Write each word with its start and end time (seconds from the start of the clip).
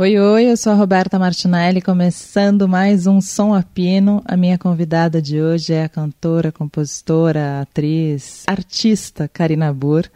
Oi, 0.00 0.18
oi, 0.18 0.46
eu 0.46 0.56
sou 0.56 0.72
a 0.72 0.76
Roberta 0.76 1.18
Martinelli, 1.18 1.82
começando 1.82 2.66
mais 2.66 3.06
um 3.06 3.20
Som 3.20 3.52
a 3.52 3.62
Pino. 3.62 4.22
A 4.24 4.34
minha 4.34 4.56
convidada 4.56 5.20
de 5.20 5.42
hoje 5.42 5.74
é 5.74 5.84
a 5.84 5.90
cantora, 5.90 6.50
compositora, 6.50 7.60
atriz, 7.60 8.44
artista 8.46 9.28
Karina 9.28 9.70
Burr. 9.74 10.06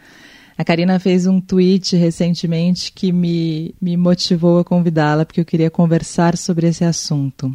A 0.57 0.65
Karina 0.65 0.99
fez 0.99 1.27
um 1.27 1.39
tweet 1.39 1.97
recentemente 1.97 2.91
que 2.93 3.13
me, 3.13 3.75
me 3.79 3.95
motivou 3.95 4.59
a 4.59 4.65
convidá-la, 4.65 5.27
porque 5.27 5.43
eu 5.43 5.45
queria 5.45 5.71
conversar 5.71 6.35
sobre 6.39 6.67
esse 6.67 6.83
assunto. 6.83 7.55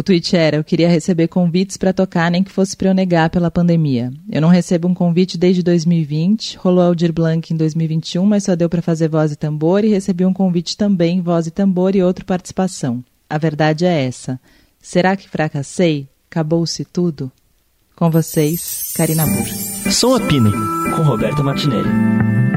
O 0.00 0.02
tweet 0.02 0.34
era: 0.34 0.56
Eu 0.56 0.64
queria 0.64 0.88
receber 0.88 1.28
convites 1.28 1.76
para 1.76 1.92
tocar, 1.92 2.30
nem 2.30 2.42
que 2.42 2.50
fosse 2.50 2.74
para 2.74 2.88
eu 2.88 2.94
negar 2.94 3.28
pela 3.28 3.50
pandemia. 3.50 4.10
Eu 4.32 4.40
não 4.40 4.48
recebo 4.48 4.88
um 4.88 4.94
convite 4.94 5.36
desde 5.36 5.62
2020. 5.62 6.56
Rolou 6.56 6.82
Aldir 6.82 7.12
Blanc 7.12 7.52
em 7.52 7.56
2021, 7.56 8.24
mas 8.24 8.44
só 8.44 8.56
deu 8.56 8.66
para 8.66 8.80
fazer 8.80 9.10
voz 9.10 9.30
e 9.30 9.36
tambor. 9.36 9.84
E 9.84 9.88
recebi 9.88 10.24
um 10.24 10.32
convite 10.32 10.74
também, 10.74 11.20
voz 11.20 11.46
e 11.46 11.50
tambor 11.50 11.94
e 11.94 12.02
outra 12.02 12.24
participação. 12.24 13.04
A 13.28 13.36
verdade 13.36 13.84
é 13.84 14.06
essa. 14.06 14.40
Será 14.80 15.14
que 15.14 15.28
fracassei? 15.28 16.08
Acabou-se 16.30 16.82
tudo? 16.86 17.30
Com 17.94 18.10
vocês, 18.10 18.94
Karina 18.96 19.26
Burr. 19.26 19.92
Som 19.92 20.14
a 20.14 20.20
Pino, 20.20 20.50
com 20.96 21.02
Roberta 21.02 21.42
Martinelli. 21.42 22.49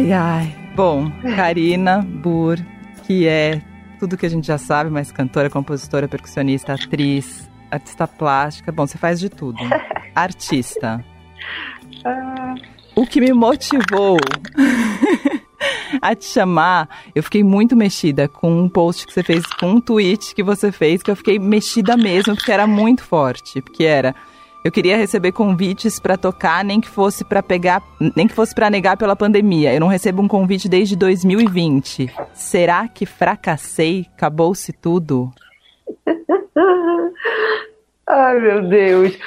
Ai, 0.00 0.12
ai. 0.12 0.56
Bom, 0.74 1.10
Karina 1.36 1.98
Burr, 2.00 2.58
que 3.06 3.26
é 3.26 3.60
tudo 3.98 4.16
que 4.16 4.24
a 4.24 4.30
gente 4.30 4.46
já 4.46 4.56
sabe, 4.56 4.88
mas 4.88 5.12
cantora, 5.12 5.50
compositora, 5.50 6.08
percussionista, 6.08 6.72
atriz, 6.72 7.50
artista 7.70 8.08
plástica. 8.08 8.72
Bom, 8.72 8.86
você 8.86 8.96
faz 8.96 9.20
de 9.20 9.28
tudo. 9.28 9.58
Artista. 10.14 11.04
O 12.96 13.06
que 13.06 13.20
me 13.20 13.30
motivou 13.34 14.16
a 16.00 16.14
te 16.14 16.24
chamar, 16.24 16.88
eu 17.14 17.22
fiquei 17.22 17.44
muito 17.44 17.76
mexida 17.76 18.26
com 18.26 18.50
um 18.50 18.70
post 18.70 19.06
que 19.06 19.12
você 19.12 19.22
fez, 19.22 19.44
com 19.44 19.72
um 19.72 19.80
tweet 19.82 20.34
que 20.34 20.42
você 20.42 20.72
fez, 20.72 21.02
que 21.02 21.10
eu 21.10 21.16
fiquei 21.16 21.38
mexida 21.38 21.94
mesmo, 21.94 22.34
porque 22.34 22.50
era 22.50 22.66
muito 22.66 23.04
forte. 23.04 23.60
Porque 23.60 23.84
era 23.84 24.14
eu 24.62 24.70
queria 24.70 24.96
receber 24.96 25.32
convites 25.32 25.98
para 25.98 26.18
tocar, 26.18 26.62
nem 26.64 26.80
que 26.80 26.88
fosse 26.88 27.24
para 27.24 27.42
pegar, 27.42 27.82
nem 28.14 28.28
que 28.28 28.34
fosse 28.34 28.54
para 28.54 28.68
negar 28.68 28.96
pela 28.96 29.16
pandemia. 29.16 29.72
Eu 29.72 29.80
não 29.80 29.88
recebo 29.88 30.20
um 30.20 30.28
convite 30.28 30.68
desde 30.68 30.94
2020. 30.96 32.12
Será 32.34 32.86
que 32.86 33.06
fracassei? 33.06 34.06
Acabou-se 34.14 34.72
tudo? 34.72 35.32
Ai, 38.06 38.38
meu 38.40 38.68
Deus. 38.68 39.18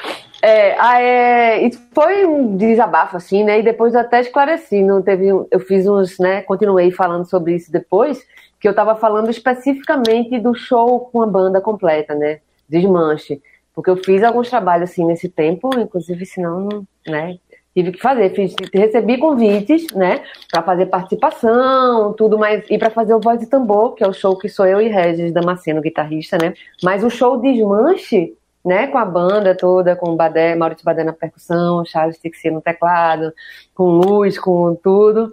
É, 0.41 0.75
é, 1.01 1.65
isso 1.65 1.81
foi 1.93 2.25
um 2.25 2.55
desabafo, 2.57 3.17
assim, 3.17 3.43
né? 3.43 3.59
E 3.59 3.63
depois 3.63 3.93
eu 3.93 4.01
até 4.01 4.19
esclareci. 4.19 4.83
Não 4.83 5.01
teve, 5.01 5.29
eu 5.29 5.59
fiz 5.61 5.87
uns, 5.87 6.19
né? 6.19 6.41
Continuei 6.41 6.91
falando 6.91 7.25
sobre 7.25 7.55
isso 7.55 7.71
depois, 7.71 8.23
que 8.59 8.67
eu 8.67 8.71
estava 8.71 8.93
falando 8.95 9.31
especificamente 9.31 10.39
do 10.39 10.53
show 10.53 10.99
com 11.11 11.21
a 11.21 11.27
banda 11.27 11.59
completa, 11.59 12.13
né? 12.13 12.39
Desmanche. 12.69 13.41
Porque 13.73 13.89
eu 13.89 13.97
fiz 13.97 14.23
alguns 14.23 14.49
trabalhos 14.49 14.89
assim 14.89 15.05
nesse 15.05 15.27
tempo, 15.27 15.69
inclusive, 15.79 16.25
senão, 16.25 16.85
né? 17.07 17.37
Tive 17.75 17.91
que 17.91 17.99
fazer, 17.99 18.29
fiz, 18.35 18.53
recebi 18.71 19.17
convites, 19.17 19.91
né, 19.95 20.23
para 20.51 20.61
fazer 20.61 20.85
participação, 20.85 22.13
tudo 22.13 22.37
mais, 22.37 22.63
e 22.69 22.77
para 22.77 22.91
fazer 22.91 23.15
o 23.15 23.19
Voz 23.19 23.39
de 23.39 23.47
Tambor, 23.47 23.95
que 23.95 24.03
é 24.03 24.07
o 24.07 24.13
show 24.13 24.37
que 24.37 24.47
sou 24.47 24.67
eu 24.67 24.79
e 24.79 24.89
Regis 24.89 25.33
Damasceno, 25.33 25.81
guitarrista, 25.81 26.37
né? 26.37 26.53
Mas 26.83 27.03
o 27.03 27.09
show 27.09 27.35
desmanche, 27.37 28.37
né, 28.63 28.85
com 28.85 28.99
a 28.99 29.05
banda 29.05 29.55
toda, 29.57 29.95
com 29.95 30.11
o 30.11 30.15
Badé, 30.15 30.53
Maurício 30.53 30.85
Badé 30.85 31.03
na 31.03 31.13
percussão, 31.13 31.83
Charles 31.83 32.19
Tixia 32.19 32.51
no 32.51 32.61
teclado, 32.61 33.33
com 33.73 33.85
luz, 33.85 34.37
com 34.37 34.75
tudo. 34.75 35.31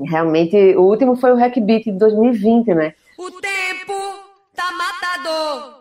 Realmente, 0.00 0.56
o 0.76 0.82
último 0.82 1.14
foi 1.14 1.32
o 1.32 1.36
Hack 1.36 1.60
Beat 1.60 1.84
de 1.84 1.92
2020, 1.92 2.74
né? 2.74 2.94
O 3.16 3.30
tempo 3.30 3.94
tá 4.54 4.68
matador. 4.72 5.77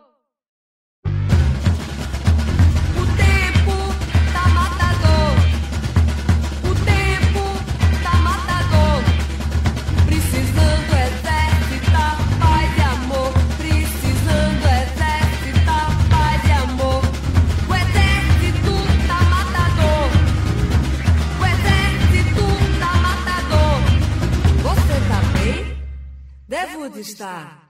Estar. 26.99 27.67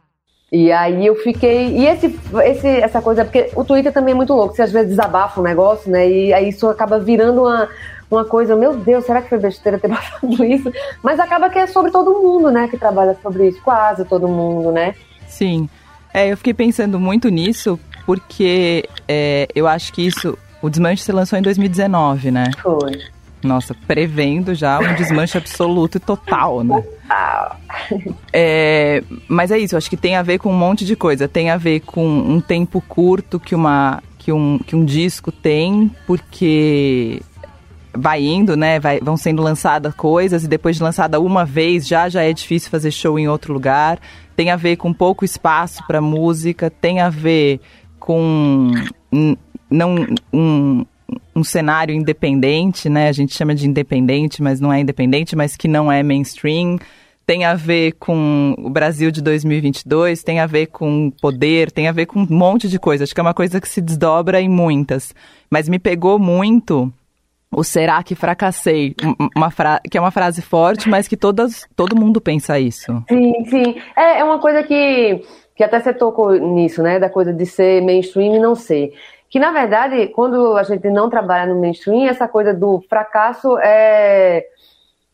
E 0.51 0.71
aí 0.71 1.05
eu 1.05 1.15
fiquei. 1.15 1.67
E 1.77 1.85
esse, 1.85 2.17
esse, 2.45 2.67
essa 2.67 3.01
coisa, 3.01 3.25
porque 3.25 3.49
o 3.55 3.65
Twitter 3.65 3.91
também 3.91 4.13
é 4.13 4.15
muito 4.15 4.33
louco, 4.33 4.55
você 4.55 4.61
às 4.61 4.71
vezes 4.71 4.89
desabafa 4.91 5.41
um 5.41 5.43
negócio, 5.43 5.91
né? 5.91 6.09
E 6.09 6.33
aí 6.33 6.49
isso 6.49 6.67
acaba 6.67 6.99
virando 6.99 7.41
uma, 7.41 7.67
uma 8.09 8.23
coisa, 8.23 8.55
meu 8.55 8.75
Deus, 8.77 9.05
será 9.05 9.21
que 9.21 9.29
foi 9.29 9.39
besteira 9.39 9.77
ter 9.77 9.89
passado 9.89 10.43
isso? 10.45 10.71
Mas 11.03 11.19
acaba 11.19 11.49
que 11.49 11.59
é 11.59 11.67
sobre 11.67 11.91
todo 11.91 12.21
mundo, 12.21 12.49
né? 12.49 12.67
Que 12.69 12.77
trabalha 12.77 13.17
sobre 13.21 13.49
isso, 13.49 13.61
quase 13.61 14.05
todo 14.05 14.27
mundo, 14.27 14.71
né? 14.71 14.95
Sim. 15.27 15.69
É, 16.13 16.31
eu 16.31 16.37
fiquei 16.37 16.53
pensando 16.53 16.97
muito 16.97 17.27
nisso, 17.27 17.77
porque 18.05 18.87
é, 19.07 19.47
eu 19.53 19.67
acho 19.67 19.91
que 19.91 20.05
isso. 20.05 20.37
O 20.59 20.69
Desmanche 20.69 21.03
se 21.03 21.11
lançou 21.11 21.37
em 21.37 21.41
2019, 21.41 22.31
né? 22.31 22.45
Foi. 22.63 23.16
Nossa, 23.43 23.75
prevendo 23.87 24.55
já 24.55 24.79
um 24.79 24.95
desmanche 24.95 25.37
absoluto 25.37 25.97
e 25.97 25.99
total, 25.99 26.63
né? 26.63 26.83
É, 28.33 29.03
mas 29.27 29.51
é 29.51 29.59
isso, 29.59 29.77
acho 29.77 29.89
que 29.89 29.97
tem 29.97 30.15
a 30.15 30.23
ver 30.23 30.39
com 30.39 30.49
um 30.49 30.57
monte 30.57 30.85
de 30.85 30.95
coisa. 30.95 31.27
Tem 31.27 31.49
a 31.49 31.57
ver 31.57 31.81
com 31.81 32.05
um 32.05 32.41
tempo 32.41 32.81
curto 32.81 33.39
que, 33.39 33.53
uma, 33.53 34.01
que, 34.17 34.31
um, 34.31 34.59
que 34.59 34.75
um 34.75 34.83
disco 34.83 35.31
tem, 35.31 35.91
porque 36.05 37.21
vai 37.93 38.23
indo, 38.23 38.55
né? 38.55 38.79
Vai, 38.79 38.99
vão 38.99 39.17
sendo 39.17 39.41
lançadas 39.41 39.93
coisas 39.93 40.43
e 40.43 40.47
depois 40.47 40.75
de 40.75 40.83
lançada 40.83 41.19
uma 41.19 41.45
vez 41.45 41.87
já 41.87 42.09
já 42.09 42.23
é 42.23 42.31
difícil 42.33 42.69
fazer 42.69 42.91
show 42.91 43.17
em 43.17 43.27
outro 43.27 43.53
lugar. 43.53 43.99
Tem 44.35 44.51
a 44.51 44.55
ver 44.55 44.77
com 44.77 44.93
pouco 44.93 45.25
espaço 45.25 45.83
para 45.87 45.99
música, 46.01 46.69
tem 46.69 46.99
a 46.99 47.09
ver 47.09 47.59
com 47.99 48.71
não 49.69 49.95
um, 50.31 50.85
um 51.37 51.43
cenário 51.43 51.93
independente, 51.93 52.89
né? 52.89 53.07
A 53.07 53.11
gente 53.11 53.35
chama 53.35 53.53
de 53.53 53.67
independente, 53.67 54.41
mas 54.41 54.59
não 54.59 54.73
é 54.73 54.79
independente, 54.79 55.35
mas 55.35 55.55
que 55.55 55.67
não 55.67 55.91
é 55.91 56.01
mainstream. 56.01 56.79
Tem 57.27 57.45
a 57.45 57.53
ver 57.53 57.91
com 57.99 58.55
o 58.57 58.69
Brasil 58.69 59.11
de 59.11 59.21
2022, 59.21 60.23
tem 60.23 60.39
a 60.39 60.47
ver 60.47 60.67
com 60.67 61.11
poder, 61.21 61.71
tem 61.71 61.87
a 61.87 61.91
ver 61.91 62.07
com 62.07 62.21
um 62.21 62.27
monte 62.27 62.67
de 62.67 62.79
coisa. 62.79 63.03
Acho 63.03 63.13
que 63.13 63.19
é 63.19 63.23
uma 63.23 63.33
coisa 63.33 63.61
que 63.61 63.69
se 63.69 63.81
desdobra 63.81 64.41
em 64.41 64.49
muitas. 64.49 65.13
Mas 65.49 65.69
me 65.69 65.77
pegou 65.77 66.17
muito 66.17 66.91
o 67.51 67.63
será 67.63 68.01
que 68.01 68.15
fracassei, 68.15 68.95
uma 69.35 69.51
fra... 69.51 69.79
que 69.89 69.97
é 69.97 70.01
uma 70.01 70.11
frase 70.11 70.41
forte, 70.41 70.89
mas 70.89 71.07
que 71.07 71.15
todas, 71.15 71.67
todo 71.75 71.95
mundo 71.95 72.19
pensa 72.19 72.59
isso. 72.59 73.03
Sim, 73.07 73.45
sim. 73.45 73.75
É, 73.95 74.19
é 74.19 74.23
uma 74.23 74.39
coisa 74.39 74.63
que, 74.63 75.21
que 75.55 75.63
até 75.63 75.79
você 75.79 75.93
tocou 75.93 76.31
nisso, 76.31 76.81
né? 76.81 76.99
Da 76.99 77.09
coisa 77.09 77.31
de 77.31 77.45
ser 77.45 77.81
mainstream 77.83 78.35
e 78.35 78.39
não 78.39 78.55
ser. 78.55 78.93
Que, 79.29 79.39
na 79.39 79.51
verdade, 79.51 80.07
quando 80.07 80.55
a 80.55 80.63
gente 80.63 80.89
não 80.89 81.09
trabalha 81.09 81.53
no 81.53 81.59
mainstream, 81.59 82.07
essa 82.07 82.27
coisa 82.27 82.53
do 82.53 82.81
fracasso 82.87 83.57
é, 83.57 84.45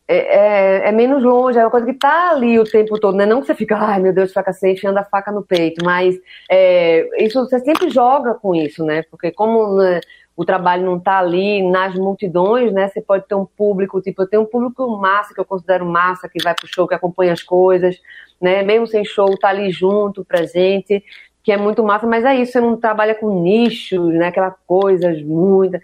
é, 0.06 0.16
é, 0.16 0.88
é 0.88 0.92
menos 0.92 1.22
longe, 1.22 1.58
é 1.58 1.64
uma 1.64 1.70
coisa 1.70 1.86
que 1.86 1.92
está 1.92 2.30
ali 2.30 2.58
o 2.58 2.64
tempo 2.64 2.98
todo, 3.00 3.16
né? 3.16 3.26
Não 3.26 3.40
que 3.40 3.46
você 3.46 3.54
fica, 3.54 3.76
ai 3.76 4.00
meu 4.00 4.12
Deus, 4.12 4.32
fracassei, 4.32 4.72
enfiando 4.72 4.98
a 4.98 5.04
faca 5.04 5.32
no 5.32 5.42
peito, 5.42 5.84
mas 5.84 6.14
é, 6.50 7.24
isso 7.24 7.40
você 7.44 7.58
sempre 7.58 7.90
joga 7.90 8.34
com 8.34 8.54
isso, 8.54 8.84
né? 8.84 9.02
Porque 9.10 9.32
como 9.32 9.78
né, 9.78 10.00
o 10.36 10.44
trabalho 10.44 10.84
não 10.84 10.98
está 10.98 11.18
ali 11.18 11.62
nas 11.68 11.94
multidões, 11.94 12.72
né? 12.72 12.88
Você 12.88 13.00
pode 13.00 13.26
ter 13.26 13.34
um 13.34 13.46
público, 13.46 14.00
tipo, 14.00 14.22
eu 14.22 14.28
tenho 14.28 14.42
um 14.42 14.46
público 14.46 14.86
massa, 14.96 15.34
que 15.34 15.40
eu 15.40 15.44
considero 15.44 15.84
massa, 15.86 16.28
que 16.28 16.42
vai 16.42 16.54
pro 16.54 16.68
show, 16.68 16.86
que 16.86 16.94
acompanha 16.94 17.32
as 17.32 17.42
coisas, 17.42 17.98
né? 18.40 18.62
Mesmo 18.62 18.86
sem 18.86 19.04
show, 19.04 19.36
tá 19.38 19.48
ali 19.48 19.70
junto, 19.72 20.24
presente 20.24 21.02
que 21.44 21.52
é 21.52 21.58
muito 21.58 21.84
massa, 21.84 22.06
mas 22.06 22.24
é 22.24 22.34
isso, 22.34 22.52
você 22.52 22.60
não 22.60 22.74
trabalha 22.74 23.14
com 23.14 23.42
nichos, 23.42 24.14
né? 24.14 24.28
Aquela 24.28 24.50
coisa, 24.66 25.12
muita 25.24 25.80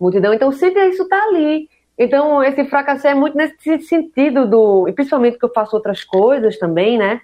multidão. 0.00 0.32
Então, 0.32 0.50
sempre 0.50 0.88
isso 0.88 1.06
tá 1.06 1.22
ali. 1.24 1.68
Então, 1.98 2.42
esse 2.42 2.64
fracasso 2.64 3.06
é 3.06 3.14
muito 3.14 3.36
nesse 3.36 3.78
sentido 3.80 4.48
do. 4.48 4.88
E 4.88 4.92
principalmente 4.92 5.38
que 5.38 5.44
eu 5.44 5.52
faço 5.52 5.76
outras 5.76 6.02
coisas 6.02 6.58
também, 6.58 6.96
né? 6.96 7.20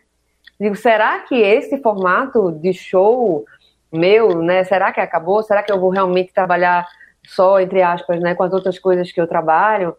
Digo, 0.61 0.77
será 0.77 1.21
que 1.21 1.35
esse 1.35 1.79
formato 1.79 2.53
de 2.53 2.75
show 2.75 3.47
meu, 3.91 4.43
né? 4.43 4.65
Será 4.65 4.93
que 4.93 5.01
acabou? 5.01 5.43
Será 5.43 5.63
que 5.63 5.73
eu 5.73 5.81
vou 5.81 5.89
realmente 5.89 6.33
trabalhar 6.33 6.87
só, 7.27 7.59
entre 7.59 7.83
aspas, 7.83 8.21
né? 8.21 8.35
Com 8.35 8.43
as 8.43 8.53
outras 8.53 8.79
coisas 8.79 9.11
que 9.11 9.21
eu 9.21 9.27
trabalho? 9.27 9.97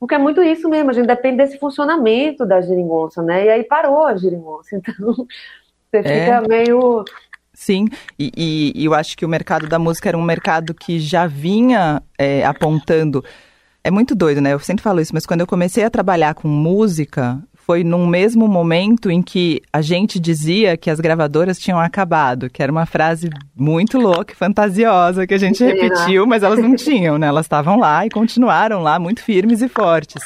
Porque 0.00 0.14
é 0.14 0.18
muito 0.18 0.42
isso 0.42 0.68
mesmo, 0.68 0.90
a 0.90 0.92
gente 0.92 1.06
depende 1.06 1.38
desse 1.38 1.58
funcionamento 1.58 2.44
da 2.44 2.60
geringonça, 2.60 3.22
né? 3.22 3.46
E 3.46 3.50
aí 3.50 3.64
parou 3.64 4.04
a 4.04 4.16
geringonça. 4.16 4.80
Então, 5.90 6.02
você 6.02 6.02
fica 6.02 6.42
é. 6.44 6.48
meio 6.48 7.02
Sim, 7.58 7.88
e, 8.16 8.72
e, 8.72 8.84
eu 8.84 8.94
acho 8.94 9.16
que 9.16 9.26
o 9.26 9.28
mercado 9.28 9.66
da 9.66 9.80
música 9.80 10.08
era 10.08 10.16
um 10.16 10.22
mercado 10.22 10.72
que 10.72 11.00
já 11.00 11.26
vinha 11.26 12.00
é, 12.16 12.46
apontando 12.46 13.24
é 13.82 13.90
muito 13.90 14.14
doido, 14.14 14.40
né? 14.40 14.52
Eu 14.52 14.60
sempre 14.60 14.82
falo 14.82 15.00
isso, 15.00 15.12
mas 15.12 15.26
quando 15.26 15.40
eu 15.40 15.46
comecei 15.46 15.82
a 15.82 15.90
trabalhar 15.90 16.34
com 16.34 16.46
música, 16.46 17.42
foi 17.56 17.82
num 17.82 18.06
mesmo 18.06 18.46
momento 18.46 19.10
em 19.10 19.20
que 19.20 19.60
a 19.72 19.82
gente 19.82 20.20
dizia 20.20 20.76
que 20.76 20.88
as 20.88 21.00
gravadoras 21.00 21.58
tinham 21.58 21.80
acabado, 21.80 22.48
que 22.48 22.62
era 22.62 22.70
uma 22.70 22.86
frase 22.86 23.28
muito 23.56 23.98
louca, 23.98 24.36
fantasiosa, 24.36 25.26
que 25.26 25.34
a 25.34 25.38
gente 25.38 25.64
repetiu, 25.64 26.28
mas 26.28 26.44
elas 26.44 26.60
não 26.60 26.76
tinham, 26.76 27.18
né? 27.18 27.26
Elas 27.26 27.46
estavam 27.46 27.76
lá 27.76 28.06
e 28.06 28.08
continuaram 28.08 28.82
lá, 28.82 29.00
muito 29.00 29.20
firmes 29.20 29.62
e 29.62 29.68
fortes. 29.68 30.22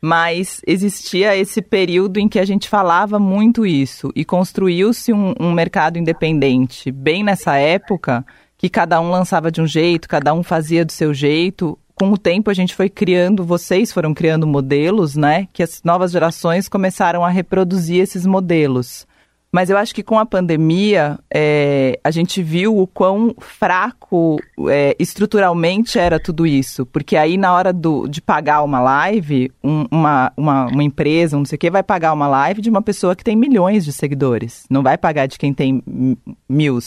Mas 0.00 0.60
existia 0.66 1.36
esse 1.36 1.60
período 1.60 2.18
em 2.18 2.28
que 2.28 2.38
a 2.38 2.44
gente 2.44 2.68
falava 2.68 3.18
muito 3.18 3.66
isso 3.66 4.12
e 4.14 4.24
construiu-se 4.24 5.12
um, 5.12 5.34
um 5.40 5.52
mercado 5.52 5.98
independente 5.98 6.92
bem 6.92 7.24
nessa 7.24 7.56
época 7.56 8.24
que 8.56 8.68
cada 8.68 9.00
um 9.00 9.10
lançava 9.10 9.50
de 9.50 9.60
um 9.60 9.66
jeito, 9.66 10.08
cada 10.08 10.32
um 10.32 10.42
fazia 10.42 10.84
do 10.84 10.92
seu 10.92 11.12
jeito 11.12 11.78
com 11.98 12.12
o 12.12 12.18
tempo 12.18 12.48
a 12.48 12.54
gente 12.54 12.76
foi 12.76 12.88
criando, 12.88 13.44
vocês 13.44 13.92
foram 13.92 14.14
criando 14.14 14.46
modelos, 14.46 15.16
né? 15.16 15.48
Que 15.52 15.64
as 15.64 15.82
novas 15.82 16.12
gerações 16.12 16.68
começaram 16.68 17.24
a 17.24 17.28
reproduzir 17.28 18.00
esses 18.00 18.24
modelos. 18.24 19.04
Mas 19.50 19.70
eu 19.70 19.78
acho 19.78 19.94
que 19.94 20.02
com 20.02 20.18
a 20.18 20.26
pandemia, 20.26 21.18
é, 21.32 21.98
a 22.04 22.10
gente 22.10 22.42
viu 22.42 22.78
o 22.78 22.86
quão 22.86 23.34
fraco 23.38 24.36
é, 24.68 24.94
estruturalmente 24.98 25.98
era 25.98 26.20
tudo 26.20 26.46
isso. 26.46 26.84
Porque 26.84 27.16
aí, 27.16 27.38
na 27.38 27.54
hora 27.54 27.72
do, 27.72 28.06
de 28.06 28.20
pagar 28.20 28.62
uma 28.62 28.78
live, 28.78 29.50
um, 29.64 29.86
uma, 29.90 30.32
uma, 30.36 30.66
uma, 30.66 30.82
empresa, 30.82 31.36
um 31.36 31.40
não 31.40 31.46
sei 31.46 31.56
o 31.56 31.58
quê, 31.58 31.70
vai 31.70 31.82
pagar 31.82 32.12
uma 32.12 32.28
live 32.28 32.60
de 32.60 32.68
uma 32.68 32.82
pessoa 32.82 33.16
que 33.16 33.24
tem 33.24 33.34
milhões 33.34 33.86
de 33.86 33.92
seguidores. 33.92 34.66
Não 34.68 34.82
vai 34.82 34.98
pagar 34.98 35.26
de 35.26 35.38
quem 35.38 35.54
tem 35.54 35.82
mil. 36.46 36.78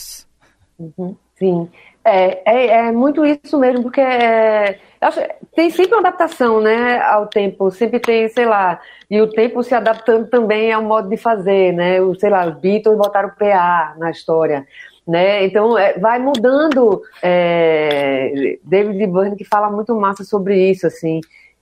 Uhum, 0.78 1.16
sim. 1.38 1.68
É, 2.04 2.42
é, 2.46 2.68
é, 2.68 2.92
muito 2.92 3.24
isso 3.24 3.60
mesmo, 3.60 3.84
porque 3.84 4.02
é, 4.02 4.80
acho, 5.00 5.20
tem 5.56 5.70
sempre 5.70 5.94
uma 5.94 6.08
adaptação 6.08 6.60
né, 6.60 7.00
ao 7.00 7.28
tempo, 7.28 7.70
sempre 7.70 8.00
tem, 8.00 8.28
sei 8.28 8.46
lá, 8.46 8.82
e 9.10 9.22
o 9.22 9.30
tempo 9.30 9.62
se 9.64 9.76
adaptando 9.76 10.28
também 10.28 10.72
ao 10.72 10.82
modo 10.82 11.10
de 11.10 11.18
fazer, 11.18 11.74
né? 11.74 12.02
O, 12.02 12.16
sei 12.16 12.30
lá, 12.30 12.48
os 12.48 12.60
Beatles 12.60 12.98
botaram 12.98 13.30
o 13.30 13.36
PA 13.36 13.96
na 13.98 14.10
história. 14.10 14.66
Né? 15.08 15.46
Então 15.46 15.78
é, 15.78 15.98
vai 16.00 16.20
mudando. 16.20 17.02
É, 17.22 18.58
David 18.64 19.08
Byrne 19.08 19.36
que 19.36 19.44
fala 19.46 19.70
muito 19.70 19.96
massa 19.96 20.24
sobre 20.24 20.72
isso, 20.72 20.88
assim, 20.88 21.20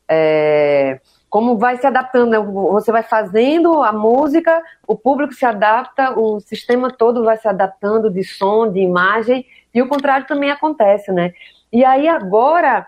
é, 0.07 0.99
como 1.29 1.57
vai 1.57 1.77
se 1.77 1.85
adaptando. 1.85 2.31
Né? 2.31 2.39
Você 2.39 2.91
vai 2.91 3.03
fazendo 3.03 3.83
a 3.83 3.91
música, 3.91 4.61
o 4.87 4.95
público 4.95 5.33
se 5.33 5.45
adapta, 5.45 6.17
o 6.17 6.39
sistema 6.39 6.91
todo 6.91 7.23
vai 7.23 7.37
se 7.37 7.47
adaptando 7.47 8.09
de 8.09 8.23
som, 8.23 8.71
de 8.71 8.79
imagem 8.79 9.45
e 9.73 9.81
o 9.81 9.87
contrário 9.87 10.25
também 10.25 10.49
acontece, 10.49 11.11
né? 11.11 11.31
E 11.71 11.85
aí 11.85 12.07
agora 12.07 12.87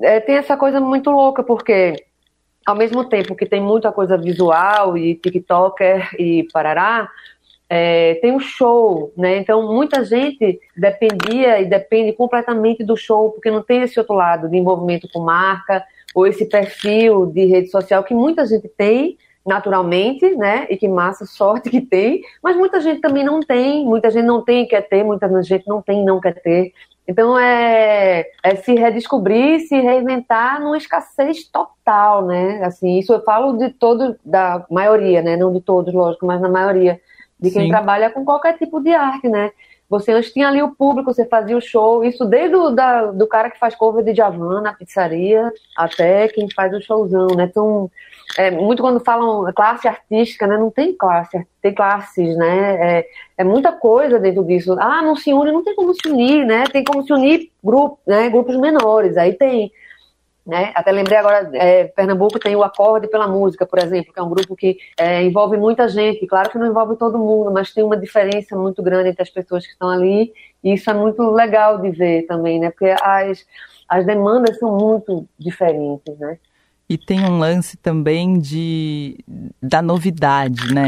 é, 0.00 0.20
tem 0.20 0.36
essa 0.36 0.56
coisa 0.56 0.80
muito 0.80 1.10
louca, 1.10 1.42
porque 1.42 1.96
ao 2.64 2.76
mesmo 2.76 3.04
tempo 3.04 3.34
que 3.34 3.44
tem 3.44 3.60
muita 3.60 3.90
coisa 3.90 4.16
visual 4.16 4.96
e 4.96 5.16
TikToker 5.16 6.14
e 6.16 6.46
parará, 6.52 7.08
é, 7.68 8.14
tem 8.16 8.32
um 8.32 8.38
show, 8.38 9.12
né? 9.16 9.38
Então 9.38 9.66
muita 9.66 10.04
gente 10.04 10.60
dependia 10.76 11.60
e 11.60 11.64
depende 11.64 12.12
completamente 12.12 12.84
do 12.84 12.96
show, 12.96 13.32
porque 13.32 13.50
não 13.50 13.62
tem 13.62 13.82
esse 13.82 13.98
outro 13.98 14.14
lado 14.14 14.48
de 14.48 14.56
envolvimento 14.56 15.08
com 15.12 15.20
marca 15.20 15.84
ou 16.14 16.26
esse 16.26 16.44
perfil 16.46 17.26
de 17.26 17.46
rede 17.46 17.70
social 17.70 18.04
que 18.04 18.14
muita 18.14 18.46
gente 18.46 18.68
tem, 18.68 19.16
naturalmente, 19.44 20.34
né? 20.36 20.66
E 20.70 20.76
que 20.76 20.88
massa 20.88 21.26
sorte 21.26 21.68
que 21.68 21.80
tem, 21.80 22.22
mas 22.42 22.56
muita 22.56 22.80
gente 22.80 23.00
também 23.00 23.24
não 23.24 23.40
tem, 23.40 23.84
muita 23.84 24.10
gente 24.10 24.24
não 24.24 24.42
tem 24.42 24.62
e 24.62 24.66
quer 24.66 24.82
ter, 24.82 25.04
muita 25.04 25.42
gente 25.42 25.66
não 25.66 25.82
tem 25.82 26.02
e 26.02 26.04
não 26.04 26.20
quer 26.20 26.40
ter. 26.40 26.72
Então 27.06 27.36
é, 27.36 28.24
é 28.44 28.54
se 28.56 28.74
redescobrir, 28.74 29.60
se 29.66 29.78
reinventar 29.80 30.60
numa 30.60 30.76
escassez 30.78 31.44
total, 31.44 32.24
né? 32.24 32.62
Assim, 32.64 32.98
isso 32.98 33.12
eu 33.12 33.22
falo 33.24 33.58
de 33.58 33.70
todo, 33.70 34.16
da 34.24 34.64
maioria, 34.70 35.20
né? 35.20 35.36
Não 35.36 35.52
de 35.52 35.60
todos, 35.60 35.92
lógico, 35.92 36.24
mas 36.24 36.40
na 36.40 36.48
maioria 36.48 37.00
de 37.40 37.50
quem 37.50 37.62
Sim. 37.62 37.68
trabalha 37.68 38.10
com 38.10 38.24
qualquer 38.24 38.56
tipo 38.56 38.80
de 38.80 38.94
arte, 38.94 39.28
né? 39.28 39.50
Você 39.92 40.10
antes 40.10 40.32
tinha 40.32 40.48
ali 40.48 40.62
o 40.62 40.74
público, 40.74 41.12
você 41.12 41.26
fazia 41.26 41.54
o 41.54 41.60
show, 41.60 42.02
isso 42.02 42.24
desde 42.24 42.56
o 42.56 42.70
da, 42.70 43.12
do 43.12 43.26
cara 43.26 43.50
que 43.50 43.58
faz 43.58 43.74
cover 43.74 44.02
de 44.02 44.14
Javan 44.14 44.62
na 44.62 44.72
pizzaria 44.72 45.52
até 45.76 46.28
quem 46.28 46.48
faz 46.50 46.72
o 46.72 46.80
showzão, 46.80 47.26
né? 47.36 47.44
Então, 47.44 47.90
é, 48.38 48.50
muito 48.50 48.80
quando 48.80 49.00
falam 49.00 49.52
classe 49.52 49.86
artística, 49.86 50.46
né? 50.46 50.56
Não 50.56 50.70
tem 50.70 50.94
classe, 50.94 51.46
tem 51.60 51.74
classes, 51.74 52.34
né? 52.38 53.00
É, 53.00 53.06
é, 53.36 53.44
muita 53.44 53.70
coisa 53.70 54.18
dentro 54.18 54.42
disso. 54.42 54.74
Ah, 54.80 55.02
não 55.02 55.14
se 55.14 55.30
une, 55.30 55.52
não 55.52 55.62
tem 55.62 55.74
como 55.76 55.92
se 55.92 56.08
unir, 56.08 56.46
né? 56.46 56.64
Tem 56.72 56.82
como 56.82 57.04
se 57.04 57.12
unir 57.12 57.50
grupo, 57.62 57.98
né? 58.06 58.30
grupos 58.30 58.56
menores, 58.56 59.18
aí 59.18 59.34
tem. 59.34 59.70
Né? 60.44 60.72
Até 60.74 60.90
lembrei 60.90 61.16
agora, 61.16 61.50
é, 61.54 61.84
Pernambuco 61.84 62.38
tem 62.38 62.56
o 62.56 62.64
Acorde 62.64 63.06
pela 63.06 63.28
Música, 63.28 63.64
por 63.64 63.78
exemplo, 63.78 64.12
que 64.12 64.18
é 64.18 64.22
um 64.22 64.28
grupo 64.28 64.56
que 64.56 64.76
é, 64.98 65.22
envolve 65.22 65.56
muita 65.56 65.88
gente. 65.88 66.26
Claro 66.26 66.50
que 66.50 66.58
não 66.58 66.66
envolve 66.66 66.96
todo 66.96 67.16
mundo, 67.16 67.52
mas 67.52 67.72
tem 67.72 67.84
uma 67.84 67.96
diferença 67.96 68.56
muito 68.56 68.82
grande 68.82 69.10
entre 69.10 69.22
as 69.22 69.30
pessoas 69.30 69.64
que 69.64 69.72
estão 69.72 69.88
ali. 69.88 70.32
E 70.62 70.74
isso 70.74 70.90
é 70.90 70.94
muito 70.94 71.22
legal 71.30 71.80
de 71.80 71.90
ver 71.90 72.22
também, 72.26 72.58
né? 72.58 72.70
Porque 72.70 72.92
as, 73.02 73.46
as 73.88 74.04
demandas 74.04 74.58
são 74.58 74.76
muito 74.76 75.28
diferentes, 75.38 76.18
né? 76.18 76.38
E 76.88 76.98
tem 76.98 77.20
um 77.24 77.38
lance 77.38 77.76
também 77.76 78.38
de 78.38 79.18
da 79.62 79.80
novidade, 79.80 80.74
né? 80.74 80.86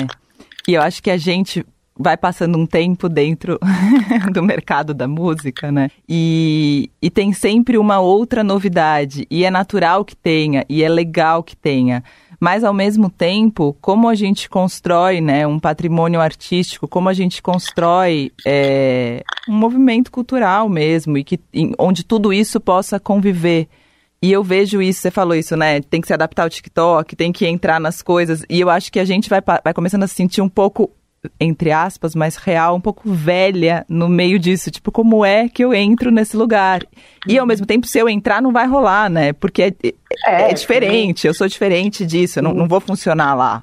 E 0.67 0.75
eu 0.75 0.83
acho 0.83 1.03
que 1.03 1.11
a 1.11 1.17
gente 1.17 1.65
vai 1.99 2.17
passando 2.17 2.59
um 2.59 2.67
tempo 2.67 3.09
dentro 3.09 3.59
do 4.33 4.43
mercado 4.43 4.93
da 4.93 5.07
música, 5.07 5.71
né? 5.71 5.91
E, 6.09 6.91
e 7.01 7.11
tem 7.11 7.33
sempre 7.33 7.79
uma 7.79 8.01
outra 8.01 8.43
novidade. 8.43 9.27
E 9.31 9.45
é 9.45 9.51
natural 9.51 10.05
que 10.05 10.17
tenha, 10.17 10.65
e 10.69 10.83
é 10.83 10.89
legal 10.89 11.43
que 11.43 11.57
tenha. 11.57 12.03
Mas, 12.41 12.65
ao 12.65 12.75
mesmo 12.75 13.09
tempo, 13.09 13.77
como 13.81 14.09
a 14.09 14.15
gente 14.15 14.51
constrói 14.51 15.21
né, 15.21 15.47
um 15.47 15.59
patrimônio 15.59 16.21
artístico, 16.21 16.87
como 16.87 17.09
a 17.09 17.15
gente 17.15 17.41
constrói 17.41 18.33
é, 18.45 19.23
um 19.49 19.55
movimento 19.55 20.11
cultural 20.11 20.69
mesmo, 20.69 21.17
e 21.17 21.25
que, 21.25 21.41
em, 21.53 21.73
onde 21.79 22.05
tudo 22.05 22.33
isso 22.33 22.61
possa 22.61 22.99
conviver. 22.99 23.69
E 24.21 24.33
eu 24.33 24.43
vejo 24.43 24.83
isso, 24.83 25.01
você 25.01 25.11
falou 25.11 25.35
isso, 25.35 25.57
né? 25.57 25.81
Tem 25.81 26.01
que 26.01 26.07
se 26.07 26.13
adaptar 26.13 26.43
ao 26.43 26.51
TikTok, 26.51 27.15
tem 27.15 27.31
que 27.31 27.47
entrar 27.47 27.79
nas 27.79 28.03
coisas. 28.03 28.45
E 28.49 28.61
eu 28.61 28.69
acho 28.69 28.91
que 28.91 28.99
a 28.99 29.05
gente 29.05 29.31
vai, 29.31 29.41
vai 29.41 29.73
começando 29.73 30.03
a 30.03 30.07
se 30.07 30.15
sentir 30.15 30.41
um 30.41 30.49
pouco 30.49 30.91
entre 31.39 31.71
aspas, 31.71 32.15
mais 32.15 32.37
real, 32.37 32.77
um 32.77 32.81
pouco 32.81 33.09
velha 33.11 33.85
no 33.89 34.09
meio 34.09 34.39
disso. 34.39 34.71
Tipo, 34.71 34.91
como 34.91 35.25
é 35.25 35.49
que 35.49 35.65
eu 35.65 35.73
entro 35.73 36.11
nesse 36.11 36.37
lugar? 36.37 36.83
E 37.27 37.39
ao 37.39 37.47
mesmo 37.47 37.67
tempo, 37.67 37.87
se 37.87 37.99
eu 37.99 38.09
entrar, 38.09 38.43
não 38.43 38.53
vai 38.53 38.67
rolar, 38.67 39.09
né? 39.09 39.33
Porque 39.33 39.63
é, 39.63 39.73
é, 40.27 40.51
é 40.51 40.55
diferente, 40.55 41.27
eu 41.27 41.35
sou 41.35 41.49
diferente 41.49 42.07
disso, 42.07 42.39
eu 42.39 42.43
não, 42.43 42.55
não 42.55 42.69
vou 42.69 42.81
funcionar 42.81 43.35
lá. 43.35 43.63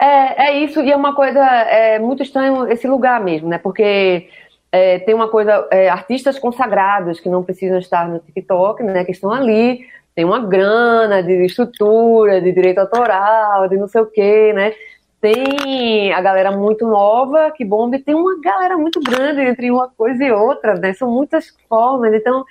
É, 0.00 0.48
é 0.48 0.64
isso, 0.64 0.80
e 0.80 0.90
é 0.90 0.96
uma 0.96 1.14
coisa 1.14 1.40
é, 1.40 1.98
muito 1.98 2.22
estranho 2.22 2.66
esse 2.68 2.86
lugar 2.86 3.22
mesmo, 3.22 3.48
né? 3.48 3.58
Porque 3.58 4.28
é, 4.72 4.98
tem 4.98 5.14
uma 5.14 5.28
coisa, 5.28 5.66
é, 5.70 5.88
artistas 5.88 6.38
consagrados 6.38 7.20
que 7.20 7.28
não 7.28 7.44
precisam 7.44 7.78
estar 7.78 8.08
no 8.08 8.18
TikTok, 8.18 8.82
né? 8.82 9.04
Que 9.04 9.12
estão 9.12 9.30
ali, 9.30 9.86
tem 10.14 10.24
uma 10.24 10.40
grana 10.40 11.22
de 11.22 11.44
estrutura, 11.44 12.40
de 12.40 12.52
direito 12.52 12.78
autoral, 12.78 13.68
de 13.68 13.76
não 13.76 13.88
sei 13.88 14.00
o 14.00 14.06
quê, 14.06 14.52
né? 14.52 14.72
Tem 15.24 16.12
a 16.12 16.20
galera 16.20 16.50
muito 16.50 16.86
nova 16.86 17.50
que 17.50 17.64
bomba 17.64 17.96
e 17.96 17.98
tem 17.98 18.14
uma 18.14 18.38
galera 18.42 18.76
muito 18.76 19.00
grande 19.00 19.40
entre 19.40 19.70
uma 19.70 19.88
coisa 19.88 20.22
e 20.22 20.30
outra, 20.30 20.74
né? 20.74 20.92
São 20.92 21.10
muitas 21.10 21.46
formas, 21.66 22.12
então 22.12 22.44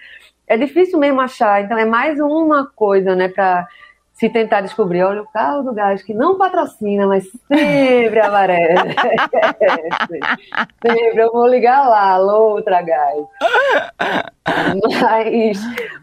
é 0.48 0.58
difícil 0.58 0.98
mesmo 0.98 1.22
achar. 1.22 1.64
Então 1.64 1.78
é 1.78 1.86
mais 1.86 2.20
uma 2.20 2.66
coisa, 2.66 3.16
né, 3.16 3.30
para 3.30 3.68
se 4.24 4.30
tentar 4.30 4.62
descobrir. 4.62 5.04
Olha 5.04 5.22
o 5.22 5.28
carro 5.28 5.64
do 5.64 5.74
gás 5.74 6.02
que 6.02 6.14
não 6.14 6.38
patrocina, 6.38 7.06
mas 7.06 7.26
sempre 7.46 8.22
aparece. 8.22 8.96
sempre, 10.82 11.22
eu 11.22 11.30
vou 11.30 11.46
ligar 11.46 11.90
lá, 11.90 12.12
alô, 12.12 12.52
outra 12.52 12.82
gás. 12.82 13.26
Mas, 15.02 15.60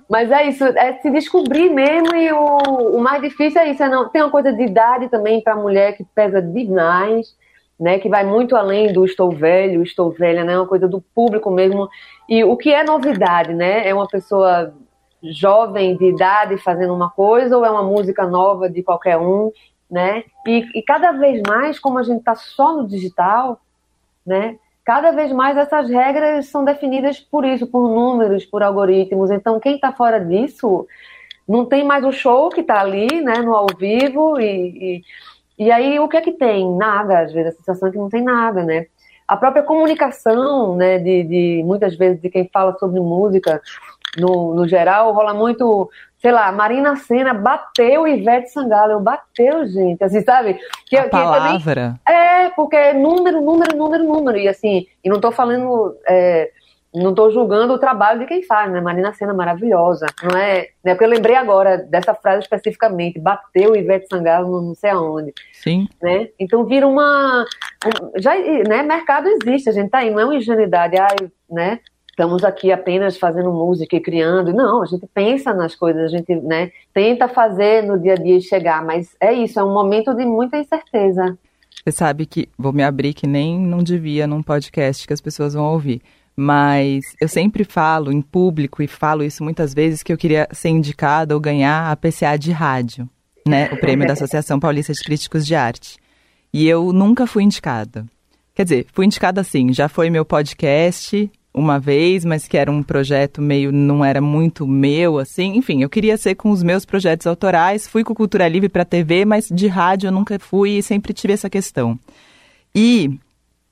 mas 0.06 0.30
é 0.30 0.48
isso, 0.48 0.64
é 0.64 0.98
se 0.98 1.10
descobrir 1.10 1.70
mesmo 1.70 2.14
e 2.14 2.30
o, 2.30 2.96
o 2.96 3.00
mais 3.00 3.22
difícil 3.22 3.58
é 3.62 3.70
isso. 3.70 3.82
É 3.82 3.88
não, 3.88 4.10
tem 4.10 4.20
uma 4.20 4.30
coisa 4.30 4.52
de 4.52 4.64
idade 4.64 5.08
também 5.08 5.40
para 5.40 5.56
mulher 5.56 5.96
que 5.96 6.04
pesa 6.14 6.42
demais, 6.42 7.34
né? 7.78 7.98
Que 7.98 8.08
vai 8.10 8.22
muito 8.22 8.54
além 8.54 8.92
do 8.92 9.06
estou 9.06 9.30
velho, 9.30 9.82
estou 9.82 10.10
velha, 10.10 10.44
né? 10.44 10.52
É 10.52 10.58
uma 10.58 10.68
coisa 10.68 10.86
do 10.86 11.00
público 11.00 11.50
mesmo. 11.50 11.88
E 12.28 12.44
o 12.44 12.54
que 12.54 12.70
é 12.70 12.84
novidade, 12.84 13.54
né? 13.54 13.88
É 13.88 13.94
uma 13.94 14.06
pessoa 14.06 14.74
jovem 15.22 15.96
de 15.96 16.06
idade 16.06 16.58
fazendo 16.58 16.94
uma 16.94 17.10
coisa 17.10 17.56
ou 17.56 17.64
é 17.64 17.70
uma 17.70 17.82
música 17.82 18.26
nova 18.26 18.68
de 18.68 18.82
qualquer 18.82 19.18
um, 19.18 19.50
né? 19.90 20.24
E, 20.46 20.66
e 20.74 20.82
cada 20.82 21.12
vez 21.12 21.42
mais, 21.46 21.78
como 21.78 21.98
a 21.98 22.02
gente 22.02 22.20
está 22.20 22.34
só 22.34 22.76
no 22.76 22.86
digital, 22.86 23.60
né? 24.24 24.58
cada 24.90 25.12
vez 25.12 25.30
mais 25.30 25.56
essas 25.56 25.88
regras 25.88 26.46
são 26.46 26.64
definidas 26.64 27.20
por 27.20 27.44
isso, 27.44 27.64
por 27.64 27.88
números, 27.88 28.44
por 28.44 28.60
algoritmos. 28.60 29.30
Então, 29.30 29.60
quem 29.60 29.76
está 29.76 29.92
fora 29.92 30.18
disso 30.18 30.84
não 31.46 31.64
tem 31.64 31.84
mais 31.84 32.04
o 32.04 32.10
show 32.10 32.48
que 32.48 32.60
está 32.60 32.80
ali, 32.80 33.20
né, 33.20 33.34
no 33.34 33.54
ao 33.54 33.68
vivo, 33.78 34.40
e, 34.40 35.02
e, 35.58 35.64
e, 35.66 35.70
aí 35.70 35.98
o 36.00 36.08
que 36.08 36.16
é 36.16 36.20
que 36.20 36.32
tem? 36.32 36.68
Nada, 36.76 37.20
às 37.20 37.32
vezes, 37.32 37.54
a 37.54 37.56
sensação 37.58 37.88
é 37.88 37.92
que 37.92 37.98
não 37.98 38.08
tem 38.08 38.22
nada, 38.22 38.64
né? 38.64 38.86
A 39.28 39.36
própria 39.36 39.62
comunicação, 39.62 40.74
né, 40.74 40.98
de, 40.98 41.22
de 41.22 41.62
muitas 41.64 41.96
vezes 41.96 42.20
de 42.20 42.28
quem 42.28 42.50
fala 42.52 42.76
sobre 42.78 42.98
música, 42.98 43.62
no, 44.18 44.54
no 44.54 44.66
geral, 44.68 45.12
rola 45.12 45.34
muito 45.34 45.90
sei 46.20 46.32
lá, 46.32 46.52
Marina 46.52 46.96
Senna 46.96 47.32
bateu 47.32 48.06
Ivete 48.06 48.50
Sangalo, 48.50 49.00
bateu, 49.00 49.66
gente, 49.66 50.04
assim, 50.04 50.20
sabe? 50.20 50.58
Que, 50.86 50.96
a 50.96 51.04
que 51.04 51.10
palavra. 51.10 51.98
Também, 52.06 52.18
é, 52.18 52.50
porque 52.50 52.76
é 52.76 52.92
número, 52.92 53.40
número, 53.40 53.74
número, 53.74 54.04
número, 54.04 54.36
e 54.36 54.46
assim, 54.46 54.86
e 55.02 55.08
não 55.08 55.18
tô 55.18 55.32
falando, 55.32 55.96
é, 56.06 56.50
não 56.94 57.14
tô 57.14 57.30
julgando 57.30 57.72
o 57.72 57.78
trabalho 57.78 58.20
de 58.20 58.26
quem 58.26 58.42
faz, 58.42 58.70
né? 58.70 58.82
Marina 58.82 59.14
Senna 59.14 59.32
maravilhosa, 59.32 60.06
não 60.22 60.38
é? 60.38 60.66
é 60.84 60.90
porque 60.90 61.04
eu 61.04 61.08
lembrei 61.08 61.36
agora 61.36 61.78
dessa 61.78 62.14
frase 62.14 62.40
especificamente, 62.42 63.18
bateu 63.18 63.74
Ivete 63.74 64.06
Sangalo 64.06 64.60
não 64.60 64.74
sei 64.74 64.90
aonde. 64.90 65.32
Sim. 65.54 65.88
Né? 66.02 66.28
Então 66.38 66.66
vira 66.66 66.86
uma, 66.86 67.46
já, 68.18 68.34
né, 68.34 68.82
mercado 68.82 69.26
existe, 69.26 69.70
a 69.70 69.72
gente 69.72 69.88
tá 69.88 69.98
aí, 69.98 70.10
não 70.10 70.20
é 70.20 70.24
uma 70.24 70.36
ingenuidade, 70.36 70.98
ai, 70.98 71.30
né? 71.48 71.80
Estamos 72.20 72.44
aqui 72.44 72.70
apenas 72.70 73.16
fazendo 73.16 73.50
música 73.50 73.96
e 73.96 74.00
criando. 74.00 74.52
Não, 74.52 74.82
a 74.82 74.86
gente 74.86 75.06
pensa 75.14 75.54
nas 75.54 75.74
coisas, 75.74 76.04
a 76.04 76.16
gente 76.16 76.34
né, 76.36 76.70
tenta 76.92 77.26
fazer 77.26 77.82
no 77.82 77.98
dia 77.98 78.12
a 78.12 78.16
dia 78.16 78.36
e 78.36 78.42
chegar, 78.42 78.84
mas 78.84 79.16
é 79.18 79.32
isso, 79.32 79.58
é 79.58 79.64
um 79.64 79.72
momento 79.72 80.14
de 80.14 80.26
muita 80.26 80.58
incerteza. 80.58 81.38
Você 81.82 81.92
sabe 81.92 82.26
que 82.26 82.46
vou 82.58 82.74
me 82.74 82.82
abrir 82.82 83.14
que 83.14 83.26
nem 83.26 83.58
não 83.58 83.78
devia 83.78 84.26
num 84.26 84.42
podcast 84.42 85.06
que 85.06 85.14
as 85.14 85.20
pessoas 85.20 85.54
vão 85.54 85.64
ouvir. 85.72 86.02
Mas 86.36 87.04
eu 87.18 87.26
sempre 87.26 87.64
falo 87.64 88.12
em 88.12 88.20
público 88.20 88.82
e 88.82 88.86
falo 88.86 89.24
isso 89.24 89.42
muitas 89.42 89.72
vezes 89.72 90.02
que 90.02 90.12
eu 90.12 90.18
queria 90.18 90.46
ser 90.52 90.68
indicada 90.68 91.34
ou 91.34 91.40
ganhar 91.40 91.90
a 91.90 91.96
PCA 91.96 92.38
de 92.38 92.52
rádio, 92.52 93.08
né? 93.46 93.70
O 93.72 93.78
prêmio 93.78 94.06
da 94.06 94.12
Associação 94.12 94.60
Paulista 94.60 94.92
de 94.92 95.00
Críticos 95.00 95.46
de 95.46 95.54
Arte. 95.54 95.96
E 96.52 96.68
eu 96.68 96.92
nunca 96.92 97.26
fui 97.26 97.42
indicada. 97.42 98.04
Quer 98.54 98.64
dizer, 98.64 98.86
fui 98.92 99.06
indicada 99.06 99.40
assim, 99.40 99.72
já 99.72 99.88
foi 99.88 100.10
meu 100.10 100.24
podcast, 100.24 101.30
uma 101.52 101.78
vez, 101.78 102.24
mas 102.24 102.46
que 102.46 102.56
era 102.56 102.70
um 102.70 102.82
projeto 102.82 103.42
meio 103.42 103.72
não 103.72 104.04
era 104.04 104.20
muito 104.20 104.66
meu 104.66 105.18
assim. 105.18 105.56
Enfim, 105.56 105.82
eu 105.82 105.88
queria 105.88 106.16
ser 106.16 106.34
com 106.36 106.50
os 106.50 106.62
meus 106.62 106.84
projetos 106.84 107.26
autorais, 107.26 107.88
fui 107.88 108.04
com 108.04 108.14
Cultura 108.14 108.48
Livre 108.48 108.68
para 108.68 108.84
TV, 108.84 109.24
mas 109.24 109.48
de 109.48 109.66
rádio 109.66 110.08
eu 110.08 110.12
nunca 110.12 110.38
fui 110.38 110.78
e 110.78 110.82
sempre 110.82 111.12
tive 111.12 111.32
essa 111.32 111.50
questão. 111.50 111.98
E 112.74 113.18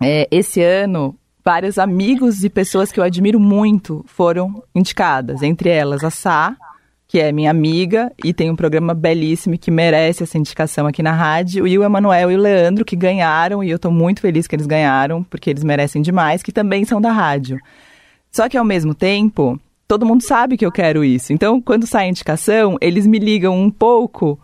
é, 0.01 0.27
esse 0.31 0.63
ano 0.63 1.15
vários 1.45 1.79
amigos 1.79 2.45
e 2.45 2.51
pessoas 2.51 2.93
que 2.93 3.01
eu 3.01 3.05
admiro 3.05 3.41
muito 3.41 4.05
foram 4.07 4.63
indicadas, 4.75 5.43
entre 5.43 5.71
elas 5.71 6.05
a 6.05 6.11
Sá, 6.11 6.55
que 7.09 7.19
é 7.19 7.33
minha 7.33 7.51
amiga 7.51 8.13
e 8.23 8.35
tem 8.35 8.51
um 8.51 8.55
programa 8.55 8.93
belíssimo 8.93 9.57
que 9.57 9.71
merece 9.71 10.23
essa 10.23 10.37
indicação 10.37 10.87
aqui 10.87 11.03
na 11.03 11.13
rádio, 11.13 11.67
e 11.67 11.79
o 11.79 11.83
Emanuel 11.83 12.31
e 12.31 12.37
o 12.37 12.41
Leandro, 12.41 12.85
que 12.85 12.95
ganharam, 12.95 13.65
e 13.65 13.71
eu 13.71 13.77
estou 13.77 13.91
muito 13.91 14.21
feliz 14.21 14.47
que 14.47 14.55
eles 14.55 14.67
ganharam, 14.67 15.25
porque 15.25 15.49
eles 15.49 15.65
merecem 15.65 16.03
demais, 16.03 16.43
que 16.43 16.53
também 16.53 16.85
são 16.85 17.01
da 17.01 17.11
rádio. 17.11 17.59
Só 18.31 18.47
que 18.47 18.59
ao 18.59 18.65
mesmo 18.65 18.95
tempo, 18.95 19.59
todo 19.89 20.05
mundo 20.05 20.23
sabe 20.23 20.59
que 20.59 20.67
eu 20.67 20.71
quero 20.71 21.03
isso. 21.03 21.33
Então, 21.33 21.63
quando 21.63 21.87
sai 21.87 22.05
a 22.05 22.11
indicação, 22.11 22.77
eles 22.79 23.07
me 23.07 23.19
ligam 23.19 23.59
um 23.59 23.71
pouco 23.71 24.39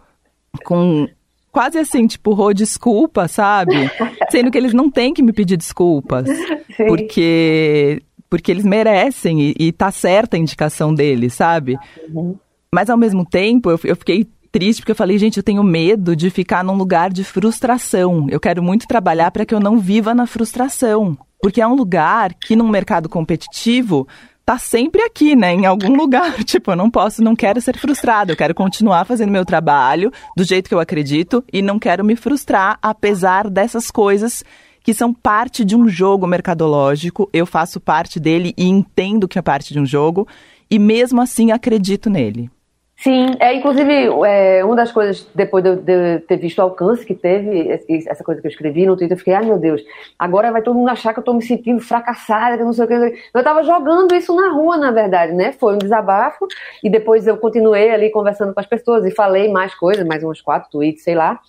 com 0.65 1.07
quase 1.53 1.79
assim, 1.79 2.07
tipo, 2.07 2.33
rô 2.33 2.55
desculpa, 2.55 3.29
sabe? 3.29 3.75
Sendo 4.33 4.51
que 4.51 4.57
eles 4.57 4.73
não 4.73 4.91
têm 4.91 5.13
que 5.13 5.23
me 5.23 5.35
pedir 5.35 5.59
desculpas. 5.59 6.27
Sim. 6.27 6.87
Porque 6.87 8.03
porque 8.31 8.51
eles 8.51 8.65
merecem 8.65 9.41
e, 9.41 9.55
e 9.57 9.71
tá 9.71 9.93
certa 9.93 10.37
a 10.37 10.41
indicação 10.41 10.93
deles, 10.93 11.35
sabe? 11.35 11.79
Uhum. 12.13 12.37
Mas 12.75 12.91
ao 12.91 12.97
mesmo 12.97 13.25
tempo, 13.25 13.71
eu, 13.71 13.79
eu 13.85 13.95
fiquei 13.95 14.27
triste 14.51 14.81
porque 14.81 14.91
eu 14.91 14.97
falei, 14.97 15.17
gente, 15.17 15.37
eu 15.37 15.45
tenho 15.45 15.63
medo 15.63 16.17
de 16.17 16.29
ficar 16.29 16.65
num 16.65 16.75
lugar 16.75 17.13
de 17.13 17.23
frustração. 17.23 18.27
Eu 18.29 18.41
quero 18.41 18.61
muito 18.65 18.89
trabalhar 18.89 19.31
para 19.31 19.47
que 19.47 19.55
eu 19.55 19.61
não 19.61 19.79
viva 19.79 20.13
na 20.13 20.27
frustração. 20.27 21.17
Porque 21.41 21.61
é 21.61 21.67
um 21.67 21.77
lugar 21.77 22.35
que, 22.35 22.57
num 22.57 22.69
mercado 22.69 23.09
competitivo, 23.09 24.09
tá 24.45 24.59
sempre 24.59 25.03
aqui, 25.03 25.37
né? 25.37 25.53
Em 25.53 25.67
algum 25.67 25.95
lugar. 25.97 26.43
Tipo, 26.43 26.73
eu 26.73 26.77
não 26.77 26.91
posso, 26.91 27.23
não 27.23 27.37
quero 27.37 27.61
ser 27.61 27.79
frustrado. 27.79 28.33
Eu 28.33 28.37
quero 28.37 28.57
continuar 28.57 29.05
fazendo 29.05 29.31
meu 29.31 29.45
trabalho 29.45 30.11
do 30.37 30.43
jeito 30.43 30.69
que 30.69 30.75
eu 30.75 30.81
acredito 30.81 31.45
e 31.53 31.63
não 31.63 31.79
quero 31.79 32.05
me 32.05 32.17
frustrar, 32.17 32.77
apesar 32.83 33.49
dessas 33.49 33.89
coisas 33.89 34.45
que 34.83 34.93
são 34.93 35.15
parte 35.15 35.65
de 35.65 35.77
um 35.77 35.87
jogo 35.89 36.27
mercadológico. 36.27 37.31
Eu 37.33 37.47
faço 37.47 37.79
parte 37.79 38.19
dele 38.19 38.53
e 38.57 38.65
entendo 38.65 39.29
que 39.29 39.39
é 39.39 39.43
parte 39.43 39.73
de 39.73 39.79
um 39.79 39.87
jogo. 39.87 40.27
E 40.69 40.77
mesmo 40.77 41.21
assim 41.21 41.53
acredito 41.53 42.11
nele. 42.11 42.51
Sim, 42.97 43.35
é 43.41 43.53
inclusive 43.53 44.09
é, 44.25 44.65
uma 44.65 44.77
das 44.77 44.93
coisas, 44.93 45.29
depois 45.35 45.63
de 45.65 45.71
eu, 45.71 45.77
de 45.77 46.21
ter 46.21 46.37
visto 46.37 46.59
o 46.59 46.63
alcance 46.63 47.05
que 47.05 47.15
teve, 47.15 47.69
essa 48.09 48.23
coisa 48.23 48.41
que 48.41 48.47
eu 48.47 48.51
escrevi 48.51 48.87
no 48.87 48.97
Twitter, 48.97 49.15
eu 49.15 49.19
fiquei, 49.19 49.35
ai 49.35 49.45
meu 49.45 49.59
Deus, 49.59 49.83
agora 50.19 50.53
vai 50.53 50.63
todo 50.63 50.77
mundo 50.77 50.89
achar 50.89 51.13
que 51.13 51.19
eu 51.19 51.25
tô 51.25 51.35
me 51.35 51.43
sentindo 51.43 51.81
fracassada, 51.81 52.57
que 52.57 52.63
não 52.63 52.73
sei 52.73 52.85
o 52.85 52.89
que. 52.89 53.23
Eu 53.35 53.43
tava 53.43 53.65
jogando 53.65 54.15
isso 54.15 54.35
na 54.35 54.49
rua, 54.49 54.77
na 54.77 54.93
verdade, 54.93 55.33
né? 55.33 55.53
Foi 55.53 55.75
um 55.75 55.79
desabafo, 55.79 56.47
e 56.83 56.89
depois 56.89 57.27
eu 57.27 57.37
continuei 57.37 57.91
ali 57.91 58.11
conversando 58.11 58.55
com 58.55 58.61
as 58.61 58.67
pessoas 58.67 59.05
e 59.05 59.11
falei 59.11 59.51
mais 59.51 59.75
coisas, 59.75 60.07
mais 60.07 60.23
uns 60.23 60.41
quatro 60.41 60.71
tweets, 60.71 61.03
sei 61.03 61.17
lá. 61.17 61.41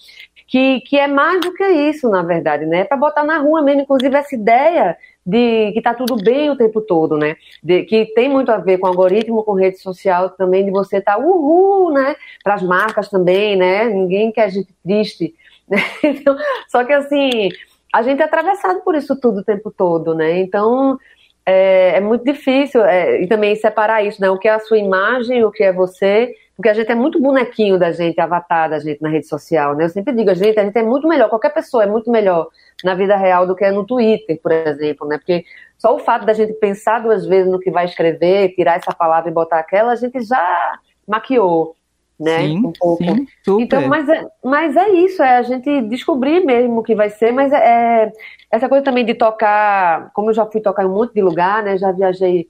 Que, 0.47 0.81
que 0.81 0.97
é 0.97 1.07
mais 1.07 1.41
do 1.41 1.53
que 1.53 1.63
isso, 1.63 2.09
na 2.09 2.21
verdade, 2.21 2.65
né? 2.65 2.79
É 2.79 2.83
para 2.83 2.97
botar 2.97 3.23
na 3.23 3.37
rua 3.37 3.61
mesmo, 3.61 3.81
inclusive 3.81 4.15
essa 4.15 4.35
ideia 4.35 4.97
de 5.25 5.71
que 5.71 5.79
está 5.79 5.93
tudo 5.93 6.15
bem 6.15 6.51
o 6.51 6.55
tempo 6.55 6.79
todo, 6.81 7.17
né? 7.17 7.35
De, 7.63 7.83
que 7.83 8.05
tem 8.13 8.29
muito 8.29 8.51
a 8.51 8.57
ver 8.57 8.77
com 8.77 8.87
algoritmo, 8.87 9.43
com 9.43 9.53
rede 9.53 9.79
social 9.79 10.29
também, 10.29 10.63
de 10.63 10.71
você 10.71 10.97
estar 10.97 11.15
tá, 11.15 11.19
uhul, 11.19 11.91
né? 11.91 12.15
Para 12.43 12.53
as 12.53 12.61
marcas 12.61 13.09
também, 13.09 13.55
né? 13.55 13.85
Ninguém 13.85 14.31
quer 14.31 14.49
gente 14.51 14.73
triste. 14.83 15.33
Né? 15.67 15.79
Então, 16.03 16.37
só 16.67 16.83
que 16.83 16.93
assim, 16.93 17.49
a 17.91 18.03
gente 18.03 18.21
é 18.21 18.25
atravessado 18.25 18.81
por 18.81 18.93
isso 18.93 19.19
tudo 19.19 19.39
o 19.39 19.43
tempo 19.43 19.73
todo, 19.75 20.13
né? 20.13 20.37
Então 20.37 20.99
é, 21.43 21.97
é 21.97 21.99
muito 21.99 22.23
difícil 22.23 22.85
é, 22.85 23.23
e 23.23 23.27
também 23.27 23.55
separar 23.55 24.03
isso, 24.05 24.21
né? 24.21 24.29
O 24.29 24.37
que 24.37 24.47
é 24.47 24.51
a 24.51 24.59
sua 24.59 24.77
imagem, 24.77 25.43
o 25.43 25.49
que 25.49 25.63
é 25.63 25.73
você 25.73 26.35
porque 26.55 26.69
a 26.69 26.73
gente 26.73 26.89
é 26.89 26.95
muito 26.95 27.21
bonequinho 27.21 27.77
da 27.77 27.91
gente, 27.91 28.19
avatar 28.19 28.69
da 28.69 28.79
gente 28.79 29.01
na 29.01 29.09
rede 29.09 29.27
social, 29.27 29.75
né? 29.75 29.85
Eu 29.85 29.89
sempre 29.89 30.15
digo, 30.15 30.29
a 30.29 30.33
gente, 30.33 30.57
a 30.57 30.63
gente 30.63 30.77
é 30.77 30.83
muito 30.83 31.07
melhor, 31.07 31.29
qualquer 31.29 31.53
pessoa 31.53 31.83
é 31.83 31.87
muito 31.87 32.09
melhor 32.09 32.47
na 32.83 32.95
vida 32.95 33.15
real 33.17 33.45
do 33.45 33.55
que 33.55 33.65
é 33.65 33.71
no 33.71 33.85
Twitter, 33.85 34.39
por 34.41 34.51
exemplo, 34.51 35.05
né? 35.07 35.17
Porque 35.17 35.43
só 35.77 35.93
o 35.93 35.99
fato 35.99 36.25
da 36.25 36.33
gente 36.33 36.53
pensar 36.53 36.99
duas 36.99 37.25
vezes 37.25 37.51
no 37.51 37.59
que 37.59 37.69
vai 37.69 37.85
escrever, 37.85 38.55
tirar 38.55 38.77
essa 38.77 38.93
palavra 38.93 39.29
e 39.29 39.33
botar 39.33 39.59
aquela, 39.59 39.91
a 39.91 39.95
gente 39.97 40.21
já 40.21 40.79
maquiou, 41.05 41.75
né? 42.17 42.39
Sim, 42.39 42.65
um 42.65 42.71
pouco. 42.71 43.03
Sim, 43.03 43.27
então, 43.59 43.87
mas 43.89 44.07
é, 44.07 44.25
mas 44.41 44.77
é 44.77 44.89
isso, 44.91 45.21
é 45.21 45.37
a 45.37 45.41
gente 45.41 45.81
descobrir 45.81 46.45
mesmo 46.45 46.79
o 46.79 46.83
que 46.83 46.95
vai 46.95 47.09
ser, 47.09 47.33
mas 47.33 47.51
é, 47.51 47.57
é 47.57 48.11
essa 48.49 48.69
coisa 48.69 48.83
também 48.83 49.03
de 49.03 49.13
tocar, 49.13 50.09
como 50.13 50.29
eu 50.29 50.33
já 50.33 50.45
fui 50.45 50.61
tocar 50.61 50.83
em 50.83 50.87
um 50.87 50.93
monte 50.93 51.13
de 51.13 51.21
lugar, 51.21 51.61
né? 51.63 51.77
Já 51.77 51.91
viajei 51.91 52.47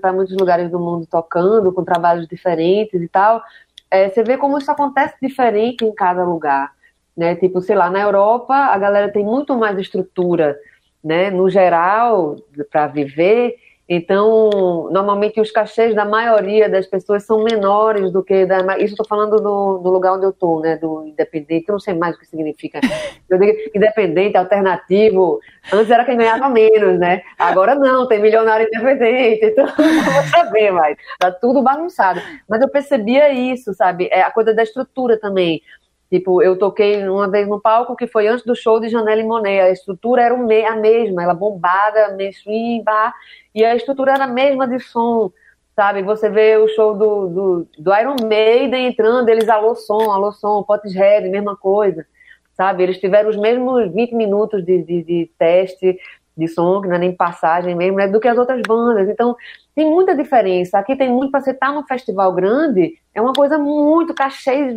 para 0.00 0.12
muitos 0.12 0.36
lugares 0.36 0.70
do 0.70 0.78
mundo 0.78 1.06
tocando, 1.06 1.72
com 1.72 1.84
trabalhos 1.84 2.26
diferentes 2.28 3.00
e 3.00 3.08
tal. 3.08 3.42
É, 3.90 4.08
você 4.08 4.22
vê 4.22 4.36
como 4.36 4.58
isso 4.58 4.70
acontece 4.70 5.14
diferente 5.20 5.84
em 5.84 5.94
cada 5.94 6.24
lugar. 6.24 6.72
Né? 7.16 7.36
Tipo, 7.36 7.60
sei 7.60 7.76
lá, 7.76 7.88
na 7.90 8.00
Europa 8.00 8.54
a 8.54 8.76
galera 8.76 9.12
tem 9.12 9.24
muito 9.24 9.56
mais 9.56 9.78
estrutura, 9.78 10.58
né? 11.02 11.30
No 11.30 11.48
geral, 11.48 12.36
para 12.70 12.88
viver, 12.88 13.56
então, 13.86 14.88
normalmente 14.90 15.38
os 15.40 15.50
cachês 15.50 15.94
da 15.94 16.06
maioria 16.06 16.70
das 16.70 16.86
pessoas 16.86 17.24
são 17.24 17.44
menores 17.44 18.10
do 18.10 18.24
que 18.24 18.46
da. 18.46 18.78
Isso 18.78 18.94
estou 18.94 19.06
falando 19.06 19.36
do, 19.36 19.78
do, 19.78 19.90
lugar 19.90 20.14
onde 20.14 20.24
eu 20.24 20.30
estou, 20.30 20.60
né? 20.60 20.76
Do 20.76 21.06
independente, 21.06 21.66
eu 21.68 21.74
não 21.74 21.80
sei 21.80 21.92
mais 21.92 22.16
o 22.16 22.18
que 22.18 22.26
significa. 22.26 22.80
Eu 23.28 23.38
digo 23.38 23.52
independente, 23.74 24.36
alternativo. 24.36 25.40
Antes 25.72 25.90
era 25.90 26.04
quem 26.04 26.16
ganhava 26.16 26.48
menos, 26.48 26.98
né? 27.00 27.22
Agora 27.38 27.74
não, 27.74 28.06
tem 28.06 28.20
milionário 28.20 28.66
independente, 28.66 29.46
então 29.46 29.66
não 29.76 30.12
vou 30.12 30.22
saber 30.24 30.70
mais. 30.70 30.96
Tá 31.18 31.32
tudo 31.32 31.62
bagunçado. 31.62 32.20
Mas 32.48 32.60
eu 32.60 32.68
percebia 32.68 33.32
isso, 33.32 33.74
sabe? 33.74 34.08
É 34.12 34.22
a 34.22 34.30
coisa 34.30 34.54
da 34.54 34.62
estrutura 34.62 35.18
também. 35.18 35.60
Tipo, 36.14 36.40
eu 36.40 36.56
toquei 36.56 37.08
uma 37.08 37.28
vez 37.28 37.48
no 37.48 37.60
palco 37.60 37.96
que 37.96 38.06
foi 38.06 38.28
antes 38.28 38.46
do 38.46 38.54
show 38.54 38.78
de 38.78 38.88
Janelle 38.88 39.24
Monet. 39.24 39.62
A 39.62 39.70
estrutura 39.70 40.22
era 40.22 40.32
a 40.32 40.76
mesma, 40.76 41.24
ela 41.24 41.34
bombada, 41.34 42.14
mainstream, 42.16 42.84
bar 42.84 43.12
e 43.52 43.64
a 43.64 43.74
estrutura 43.74 44.12
era 44.12 44.22
a 44.22 44.28
mesma 44.28 44.68
de 44.68 44.78
som, 44.78 45.32
sabe? 45.74 46.04
Você 46.04 46.30
vê 46.30 46.56
o 46.56 46.68
show 46.68 46.94
do, 46.94 47.26
do, 47.26 47.68
do 47.76 47.96
Iron 47.96 48.14
Maiden 48.28 48.86
entrando, 48.86 49.28
eles 49.28 49.48
alô 49.48 49.74
som, 49.74 50.12
alô 50.12 50.30
som, 50.30 50.62
Potterhead, 50.62 51.28
mesma 51.28 51.56
coisa, 51.56 52.06
sabe? 52.56 52.84
Eles 52.84 52.98
tiveram 52.98 53.28
os 53.28 53.36
mesmos 53.36 53.92
20 53.92 54.14
minutos 54.14 54.64
de, 54.64 54.84
de, 54.84 55.02
de 55.02 55.30
teste 55.36 55.98
de 56.36 56.46
som, 56.46 56.80
que 56.80 56.86
não 56.86 56.94
é 56.94 56.98
nem 56.98 57.12
passagem 57.12 57.74
mesmo, 57.74 57.96
né, 57.96 58.06
do 58.06 58.20
que 58.20 58.28
as 58.28 58.38
outras 58.38 58.62
bandas. 58.62 59.08
Então, 59.08 59.36
tem 59.74 59.90
muita 59.90 60.14
diferença. 60.14 60.78
Aqui 60.78 60.94
tem 60.94 61.10
muito 61.10 61.32
para 61.32 61.40
você 61.40 61.50
estar 61.50 61.68
tá 61.68 61.72
num 61.72 61.84
festival 61.84 62.32
grande, 62.32 62.94
é 63.12 63.20
uma 63.20 63.32
coisa 63.32 63.58
muito 63.58 64.14
cachê, 64.14 64.72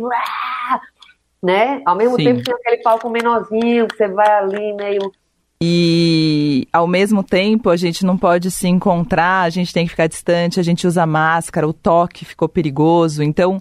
né? 1.42 1.80
Ao 1.84 1.96
mesmo 1.96 2.16
Sim. 2.16 2.24
tempo 2.24 2.42
tem 2.42 2.54
aquele 2.54 2.82
palco 2.82 3.08
menorzinho, 3.08 3.86
que 3.88 3.96
você 3.96 4.08
vai 4.08 4.28
ali 4.28 4.72
meio 4.74 5.12
e 5.60 6.68
ao 6.72 6.86
mesmo 6.86 7.20
tempo 7.20 7.68
a 7.68 7.76
gente 7.76 8.06
não 8.06 8.16
pode 8.16 8.48
se 8.48 8.68
encontrar, 8.68 9.42
a 9.42 9.50
gente 9.50 9.74
tem 9.74 9.84
que 9.84 9.90
ficar 9.90 10.06
distante, 10.06 10.60
a 10.60 10.62
gente 10.62 10.86
usa 10.86 11.04
máscara, 11.04 11.66
o 11.66 11.72
toque 11.72 12.24
ficou 12.24 12.48
perigoso. 12.48 13.24
Então 13.24 13.60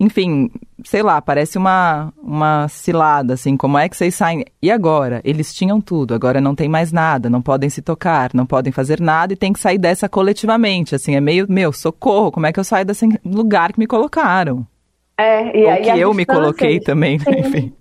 enfim, 0.00 0.48
sei 0.84 1.02
lá, 1.02 1.20
parece 1.20 1.58
uma, 1.58 2.12
uma 2.22 2.68
cilada, 2.68 3.34
assim, 3.34 3.56
como 3.56 3.76
é 3.76 3.88
que 3.88 3.96
vocês 3.96 4.14
saem? 4.14 4.44
E 4.62 4.70
agora? 4.70 5.20
Eles 5.24 5.52
tinham 5.52 5.80
tudo, 5.80 6.14
agora 6.14 6.40
não 6.40 6.54
tem 6.54 6.68
mais 6.68 6.92
nada, 6.92 7.28
não 7.28 7.42
podem 7.42 7.68
se 7.68 7.82
tocar, 7.82 8.30
não 8.32 8.46
podem 8.46 8.72
fazer 8.72 9.00
nada 9.00 9.32
e 9.32 9.36
tem 9.36 9.52
que 9.52 9.58
sair 9.58 9.76
dessa 9.76 10.08
coletivamente, 10.08 10.94
assim, 10.94 11.16
é 11.16 11.20
meio, 11.20 11.46
meu, 11.48 11.72
socorro, 11.72 12.30
como 12.30 12.46
é 12.46 12.52
que 12.52 12.60
eu 12.60 12.64
saio 12.64 12.86
desse 12.86 13.08
lugar 13.24 13.72
que 13.72 13.80
me 13.80 13.88
colocaram? 13.88 14.64
É, 15.18 15.58
e, 15.58 15.66
Ou 15.66 15.82
que 15.82 16.00
eu 16.00 16.14
me 16.14 16.24
coloquei 16.24 16.78
também, 16.78 17.18
né? 17.18 17.40
enfim. 17.40 17.74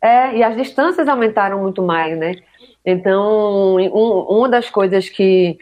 É, 0.00 0.36
e 0.36 0.42
as 0.44 0.56
distâncias 0.56 1.08
aumentaram 1.08 1.60
muito 1.60 1.82
mais, 1.82 2.16
né? 2.16 2.36
Então, 2.84 3.76
um, 3.76 4.38
uma 4.38 4.48
das 4.48 4.70
coisas 4.70 5.08
que 5.08 5.58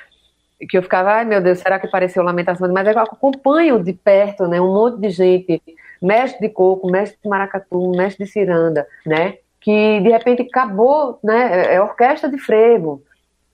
que 0.69 0.79
eu 0.79 0.83
ficava, 0.83 1.11
ai 1.11 1.25
meu 1.25 1.41
Deus, 1.41 1.59
será 1.59 1.79
que 1.79 1.89
pareceu 1.89 2.23
lamentação? 2.23 2.73
Mas 2.73 2.87
é 2.87 2.93
eu 2.93 2.99
acompanho 3.01 3.83
de 3.83 3.93
perto, 3.93 4.47
né, 4.47 4.61
um 4.61 4.73
monte 4.73 5.01
de 5.01 5.11
gente 5.11 5.61
mestre 6.01 6.41
de 6.41 6.53
coco, 6.53 6.91
mestre 6.91 7.19
de 7.23 7.29
maracatu, 7.29 7.91
mestre 7.97 8.25
de 8.25 8.31
ciranda, 8.31 8.87
né? 9.07 9.39
Que 9.61 10.01
de 10.01 10.09
repente 10.09 10.43
acabou, 10.43 11.19
né? 11.23 11.75
É, 11.75 11.81
orquestra 11.81 12.29
de 12.29 12.39
frevo, 12.39 13.03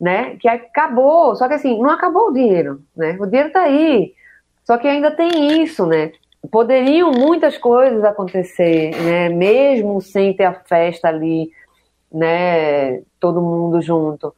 né? 0.01 0.37
Que 0.37 0.49
acabou, 0.49 1.37
só 1.37 1.47
que 1.47 1.55
assim, 1.55 1.79
não 1.81 1.91
acabou 1.91 2.29
o 2.29 2.33
dinheiro, 2.33 2.81
né? 2.97 3.17
O 3.21 3.27
dinheiro 3.27 3.49
está 3.49 3.63
aí, 3.63 4.15
só 4.65 4.79
que 4.79 4.89
ainda 4.89 5.11
tem 5.11 5.63
isso, 5.63 5.87
né? 5.87 6.13
Poderiam 6.51 7.11
muitas 7.11 7.59
coisas 7.59 8.05
acontecer, 8.05 8.91
né? 9.03 9.29
Mesmo 9.29 10.01
sem 10.01 10.35
ter 10.35 10.45
a 10.45 10.55
festa 10.55 11.09
ali, 11.09 11.51
né? 12.13 13.03
Todo 13.21 13.41
mundo 13.41 13.81
junto 13.81 14.33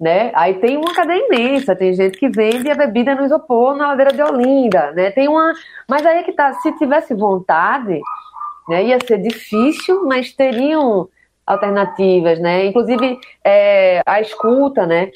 né? 0.00 0.32
Aí 0.34 0.54
tem 0.54 0.78
uma 0.78 0.94
cadeia 0.94 1.26
imensa, 1.26 1.76
tem 1.76 1.92
gente 1.92 2.18
que 2.18 2.30
vende 2.30 2.70
a 2.70 2.74
bebida 2.74 3.14
no 3.14 3.26
isopor 3.26 3.76
na 3.76 3.88
ladeira 3.88 4.12
de 4.12 4.22
Olinda, 4.22 4.92
né? 4.92 5.10
Tem 5.10 5.28
uma, 5.28 5.52
mas 5.86 6.06
aí 6.06 6.20
é 6.20 6.22
que 6.22 6.32
tá, 6.32 6.54
se 6.54 6.72
tivesse 6.78 7.14
vontade, 7.14 8.00
né, 8.66 8.84
ia 8.84 8.98
ser 9.06 9.18
difícil, 9.18 10.06
mas 10.06 10.32
teriam 10.32 11.06
alternativas, 11.46 12.40
né? 12.40 12.64
Inclusive 12.66 13.18
é, 13.44 14.00
a 14.06 14.20
escuta, 14.22 14.86
né? 14.86 15.10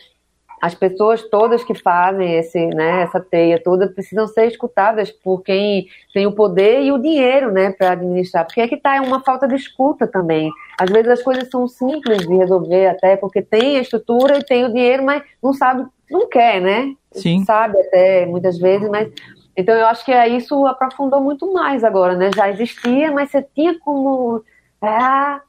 As 0.64 0.74
pessoas 0.74 1.22
todas 1.28 1.62
que 1.62 1.74
fazem 1.74 2.38
esse, 2.38 2.58
né, 2.68 3.02
essa 3.02 3.20
teia 3.20 3.62
toda 3.62 3.86
precisam 3.86 4.26
ser 4.26 4.46
escutadas 4.46 5.10
por 5.10 5.42
quem 5.42 5.88
tem 6.14 6.26
o 6.26 6.32
poder 6.32 6.80
e 6.80 6.90
o 6.90 6.96
dinheiro, 6.96 7.52
né, 7.52 7.70
para 7.70 7.90
administrar. 7.90 8.46
Porque 8.46 8.62
é 8.62 8.66
que 8.66 8.76
está 8.76 8.96
é 8.96 9.00
uma 9.02 9.22
falta 9.22 9.46
de 9.46 9.56
escuta 9.56 10.06
também. 10.06 10.50
Às 10.80 10.88
vezes 10.88 11.10
as 11.10 11.22
coisas 11.22 11.50
são 11.50 11.68
simples 11.68 12.26
de 12.26 12.34
resolver 12.34 12.86
até 12.86 13.14
porque 13.14 13.42
tem 13.42 13.76
a 13.76 13.82
estrutura 13.82 14.38
e 14.38 14.42
tem 14.42 14.64
o 14.64 14.72
dinheiro, 14.72 15.04
mas 15.04 15.22
não 15.42 15.52
sabe, 15.52 15.84
não 16.10 16.30
quer, 16.30 16.62
né? 16.62 16.94
Sim. 17.12 17.44
Sabe 17.44 17.78
até 17.78 18.24
muitas 18.24 18.56
vezes, 18.56 18.88
mas 18.88 19.12
então 19.54 19.74
eu 19.74 19.84
acho 19.84 20.02
que 20.02 20.12
é 20.12 20.26
isso 20.28 20.64
aprofundou 20.64 21.20
muito 21.20 21.52
mais 21.52 21.84
agora, 21.84 22.16
né? 22.16 22.30
Já 22.34 22.48
existia, 22.48 23.12
mas 23.12 23.30
você 23.30 23.46
tinha 23.54 23.78
como 23.80 24.42
ah, 24.80 25.42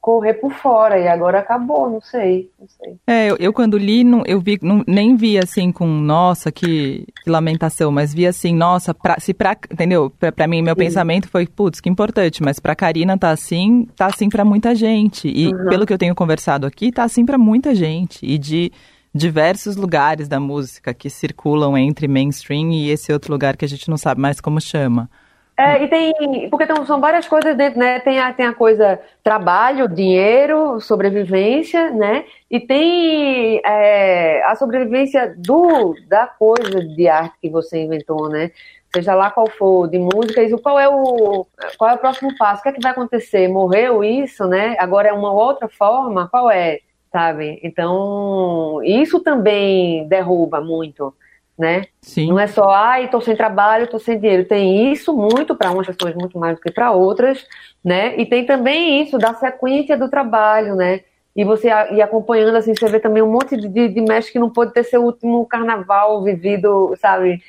correr 0.00 0.34
por 0.34 0.52
fora 0.52 0.98
e 0.98 1.08
agora 1.08 1.40
acabou, 1.40 1.90
não 1.90 2.00
sei, 2.00 2.50
não 2.58 2.66
sei. 2.68 2.96
É, 3.06 3.30
eu, 3.30 3.36
eu 3.38 3.52
quando 3.52 3.76
li, 3.76 4.04
não, 4.04 4.22
eu 4.26 4.40
vi, 4.40 4.58
não, 4.62 4.82
nem 4.86 5.16
vi 5.16 5.38
assim 5.38 5.72
com, 5.72 5.86
nossa, 5.86 6.52
que, 6.52 7.06
que 7.22 7.30
lamentação, 7.30 7.90
mas 7.90 8.14
vi 8.14 8.26
assim, 8.26 8.54
nossa, 8.54 8.94
pra, 8.94 9.18
se 9.18 9.34
pra, 9.34 9.56
entendeu? 9.70 10.10
Pra, 10.10 10.30
pra 10.30 10.46
mim, 10.46 10.62
meu 10.62 10.74
Sim. 10.74 10.80
pensamento 10.80 11.28
foi, 11.28 11.46
putz, 11.46 11.80
que 11.80 11.88
importante, 11.88 12.42
mas 12.42 12.58
pra 12.58 12.76
Karina 12.76 13.18
tá 13.18 13.30
assim, 13.30 13.86
tá 13.96 14.06
assim 14.06 14.28
pra 14.28 14.44
muita 14.44 14.74
gente. 14.74 15.28
E 15.28 15.48
uhum. 15.48 15.68
pelo 15.68 15.86
que 15.86 15.92
eu 15.92 15.98
tenho 15.98 16.14
conversado 16.14 16.66
aqui, 16.66 16.92
tá 16.92 17.04
assim 17.04 17.26
pra 17.26 17.36
muita 17.36 17.74
gente. 17.74 18.24
E 18.24 18.38
de 18.38 18.72
diversos 19.14 19.76
lugares 19.76 20.28
da 20.28 20.38
música 20.38 20.94
que 20.94 21.10
circulam 21.10 21.76
entre 21.76 22.06
mainstream 22.06 22.70
e 22.70 22.90
esse 22.90 23.12
outro 23.12 23.32
lugar 23.32 23.56
que 23.56 23.64
a 23.64 23.68
gente 23.68 23.88
não 23.90 23.96
sabe 23.96 24.20
mais 24.20 24.40
como 24.40 24.60
chama. 24.60 25.10
É, 25.58 25.82
e 25.82 25.88
tem. 25.88 26.48
Porque 26.50 26.64
tem, 26.66 26.86
são 26.86 27.00
várias 27.00 27.26
coisas 27.26 27.56
dentro, 27.56 27.80
né? 27.80 27.98
Tem 27.98 28.20
a, 28.20 28.32
tem 28.32 28.46
a 28.46 28.54
coisa 28.54 29.00
trabalho, 29.24 29.88
dinheiro, 29.88 30.80
sobrevivência, 30.80 31.90
né? 31.90 32.24
E 32.48 32.60
tem 32.60 33.60
é, 33.66 34.40
a 34.44 34.54
sobrevivência 34.54 35.34
do, 35.36 35.96
da 36.06 36.28
coisa 36.28 36.80
de 36.80 37.08
arte 37.08 37.34
que 37.42 37.50
você 37.50 37.82
inventou, 37.82 38.28
né? 38.28 38.52
Seja 38.94 39.16
lá 39.16 39.32
qual 39.32 39.48
for, 39.50 39.88
de 39.88 39.98
música, 39.98 40.44
isso, 40.44 40.58
qual 40.58 40.78
é 40.78 40.88
o 40.88 41.44
qual 41.76 41.90
é 41.90 41.94
o 41.94 41.98
próximo 41.98 42.36
passo? 42.38 42.60
O 42.60 42.62
que 42.62 42.68
é 42.68 42.72
que 42.72 42.80
vai 42.80 42.92
acontecer? 42.92 43.48
Morreu 43.48 44.04
isso, 44.04 44.46
né? 44.46 44.76
Agora 44.78 45.08
é 45.08 45.12
uma 45.12 45.32
outra 45.32 45.68
forma? 45.68 46.28
Qual 46.28 46.48
é? 46.48 46.78
Sabe? 47.10 47.58
Então, 47.64 48.80
isso 48.84 49.18
também 49.20 50.06
derruba 50.06 50.60
muito 50.60 51.12
né? 51.58 51.86
Sim. 52.00 52.28
Não 52.28 52.38
é 52.38 52.46
só, 52.46 52.68
ai, 52.70 53.06
estou 53.06 53.20
sem 53.20 53.34
trabalho, 53.34 53.84
estou 53.84 53.98
sem 53.98 54.18
dinheiro. 54.18 54.44
Tem 54.44 54.92
isso 54.92 55.12
muito 55.12 55.56
para 55.56 55.72
umas 55.72 55.86
pessoas, 55.86 56.14
muito 56.14 56.38
mais 56.38 56.54
do 56.54 56.60
que 56.60 56.70
para 56.70 56.92
outras, 56.92 57.44
né? 57.84 58.16
E 58.16 58.24
tem 58.24 58.46
também 58.46 59.02
isso 59.02 59.18
da 59.18 59.34
sequência 59.34 59.98
do 59.98 60.08
trabalho, 60.08 60.76
né? 60.76 61.00
E 61.34 61.44
você 61.44 61.68
ir 61.68 62.02
acompanhando, 62.02 62.56
assim, 62.56 62.74
você 62.74 62.88
vê 62.88 63.00
também 63.00 63.22
um 63.22 63.30
monte 63.30 63.56
de, 63.56 63.88
de 63.88 64.00
mestre 64.00 64.32
que 64.32 64.38
não 64.38 64.50
pode 64.50 64.72
ter 64.72 64.84
seu 64.84 65.02
último 65.04 65.44
carnaval 65.46 66.22
vivido, 66.22 66.94
sabe? 67.00 67.40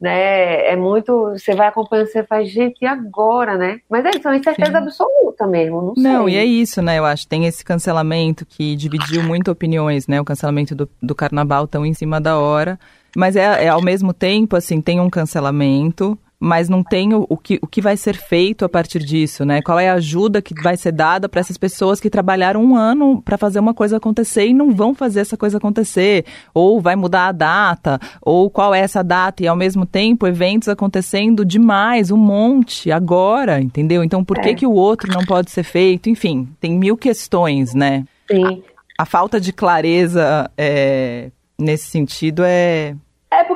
Né? 0.00 0.66
É 0.66 0.76
muito. 0.76 1.30
Você 1.30 1.54
vai 1.54 1.68
acompanhando, 1.68 2.08
você 2.08 2.22
faz, 2.22 2.50
gente, 2.50 2.82
e 2.82 2.86
agora, 2.86 3.56
né? 3.56 3.80
Mas 3.88 4.04
é 4.04 4.10
isso, 4.10 4.28
é 4.28 4.30
uma 4.30 4.36
incerteza 4.36 4.72
Sim. 4.72 4.76
absoluta 4.76 5.46
mesmo. 5.46 5.94
Não, 5.96 6.12
não 6.12 6.28
e 6.28 6.36
é 6.36 6.44
isso, 6.44 6.82
né? 6.82 6.98
Eu 6.98 7.04
acho. 7.04 7.26
Tem 7.26 7.46
esse 7.46 7.64
cancelamento 7.64 8.44
que 8.44 8.76
dividiu 8.76 9.22
muito 9.22 9.50
opiniões, 9.50 10.06
né? 10.06 10.20
O 10.20 10.24
cancelamento 10.24 10.74
do, 10.74 10.88
do 11.00 11.14
carnaval 11.14 11.66
tão 11.66 11.86
em 11.86 11.94
cima 11.94 12.20
da 12.20 12.38
hora. 12.38 12.78
Mas 13.16 13.34
é, 13.34 13.64
é 13.64 13.68
ao 13.68 13.80
mesmo 13.80 14.12
tempo, 14.12 14.56
assim, 14.56 14.78
tem 14.78 15.00
um 15.00 15.08
cancelamento, 15.08 16.18
mas 16.38 16.68
não 16.68 16.82
tem 16.82 17.14
o, 17.14 17.24
o, 17.30 17.36
que, 17.38 17.58
o 17.62 17.66
que 17.66 17.80
vai 17.80 17.96
ser 17.96 18.14
feito 18.14 18.62
a 18.62 18.68
partir 18.68 18.98
disso, 18.98 19.42
né? 19.42 19.62
Qual 19.62 19.78
é 19.78 19.88
a 19.88 19.94
ajuda 19.94 20.42
que 20.42 20.52
vai 20.62 20.76
ser 20.76 20.92
dada 20.92 21.26
para 21.26 21.40
essas 21.40 21.56
pessoas 21.56 21.98
que 21.98 22.10
trabalharam 22.10 22.62
um 22.62 22.76
ano 22.76 23.22
para 23.22 23.38
fazer 23.38 23.58
uma 23.58 23.72
coisa 23.72 23.96
acontecer 23.96 24.48
e 24.48 24.52
não 24.52 24.70
vão 24.70 24.94
fazer 24.94 25.20
essa 25.20 25.34
coisa 25.34 25.56
acontecer? 25.56 26.26
Ou 26.52 26.78
vai 26.78 26.94
mudar 26.94 27.28
a 27.28 27.32
data? 27.32 27.98
Ou 28.20 28.50
qual 28.50 28.74
é 28.74 28.80
essa 28.80 29.02
data? 29.02 29.42
E 29.42 29.48
ao 29.48 29.56
mesmo 29.56 29.86
tempo, 29.86 30.26
eventos 30.26 30.68
acontecendo 30.68 31.42
demais, 31.42 32.10
um 32.10 32.18
monte, 32.18 32.92
agora, 32.92 33.62
entendeu? 33.62 34.04
Então, 34.04 34.22
por 34.22 34.38
que, 34.40 34.50
é. 34.50 34.54
que 34.54 34.66
o 34.66 34.72
outro 34.72 35.10
não 35.10 35.24
pode 35.24 35.50
ser 35.50 35.62
feito? 35.62 36.10
Enfim, 36.10 36.46
tem 36.60 36.78
mil 36.78 36.98
questões, 36.98 37.72
né? 37.72 38.04
Sim. 38.30 38.62
A, 38.98 39.04
a 39.04 39.06
falta 39.06 39.40
de 39.40 39.54
clareza 39.54 40.50
é, 40.54 41.30
nesse 41.58 41.86
sentido 41.86 42.42
é 42.44 42.94
é 42.94 42.94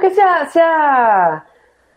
porque 0.00 0.14
se 0.14 0.20
a, 0.20 0.46
se 0.46 0.58
a, 0.58 1.42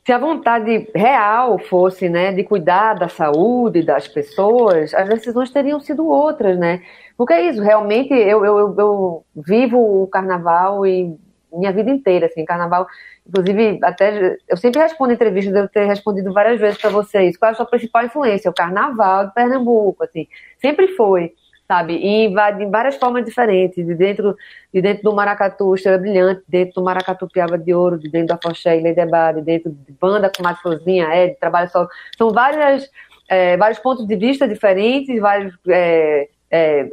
se 0.03 0.11
a 0.11 0.17
vontade 0.17 0.91
real 0.93 1.57
fosse, 1.57 2.09
né, 2.09 2.33
de 2.33 2.43
cuidar 2.43 2.95
da 2.95 3.07
saúde 3.07 3.81
das 3.81 4.09
pessoas, 4.09 4.93
as 4.93 5.07
decisões 5.07 5.49
teriam 5.49 5.79
sido 5.79 6.05
outras, 6.05 6.59
né? 6.59 6.83
Porque 7.17 7.31
é 7.31 7.47
isso, 7.47 7.61
realmente 7.61 8.13
eu, 8.13 8.43
eu, 8.43 8.75
eu 8.77 9.25
vivo 9.33 10.03
o 10.03 10.07
carnaval 10.07 10.85
e 10.85 11.17
minha 11.53 11.71
vida 11.71 11.91
inteira, 11.91 12.25
assim, 12.25 12.43
carnaval. 12.43 12.85
Inclusive, 13.25 13.79
até 13.81 14.37
eu 14.49 14.57
sempre 14.57 14.81
respondo 14.81 15.13
entrevistas, 15.13 15.53
devo 15.53 15.69
ter 15.69 15.85
respondido 15.85 16.33
várias 16.33 16.59
vezes 16.59 16.81
para 16.81 16.89
vocês. 16.89 17.37
Qual 17.37 17.49
é 17.49 17.51
a 17.53 17.55
sua 17.55 17.65
principal 17.65 18.03
influência? 18.03 18.51
O 18.51 18.53
carnaval 18.53 19.27
de 19.27 19.33
Pernambuco, 19.33 20.03
assim, 20.03 20.27
sempre 20.59 20.89
foi 20.89 21.33
sabe? 21.67 21.95
E 21.95 22.25
em 22.27 22.69
várias 22.69 22.95
formas 22.95 23.25
diferentes, 23.25 23.85
de 23.85 23.95
dentro, 23.95 24.35
de 24.73 24.81
dentro 24.81 25.03
do 25.03 25.13
maracatu 25.13 25.73
Estrela 25.75 25.97
Brilhante, 25.97 26.43
dentro 26.47 26.75
do 26.75 26.83
maracatu 26.83 27.27
Piaba 27.27 27.57
de 27.57 27.73
Ouro, 27.73 27.97
de 27.97 28.09
dentro 28.09 28.27
da 28.27 28.39
Foché 28.41 28.77
e 28.77 28.81
Leidebá, 28.81 29.31
de 29.31 29.41
dentro 29.41 29.71
de 29.71 29.91
banda 29.93 30.31
com 30.35 30.43
mais 30.43 30.59
florzinha, 30.59 31.07
é, 31.07 31.27
de 31.27 31.35
trabalho 31.35 31.69
solo. 31.69 31.87
São 32.17 32.31
várias, 32.31 32.89
é, 33.29 33.57
vários 33.57 33.79
pontos 33.79 34.05
de 34.05 34.15
vista 34.15 34.47
diferentes, 34.47 35.19
vários 35.19 35.53
é, 35.67 36.29
é, 36.51 36.87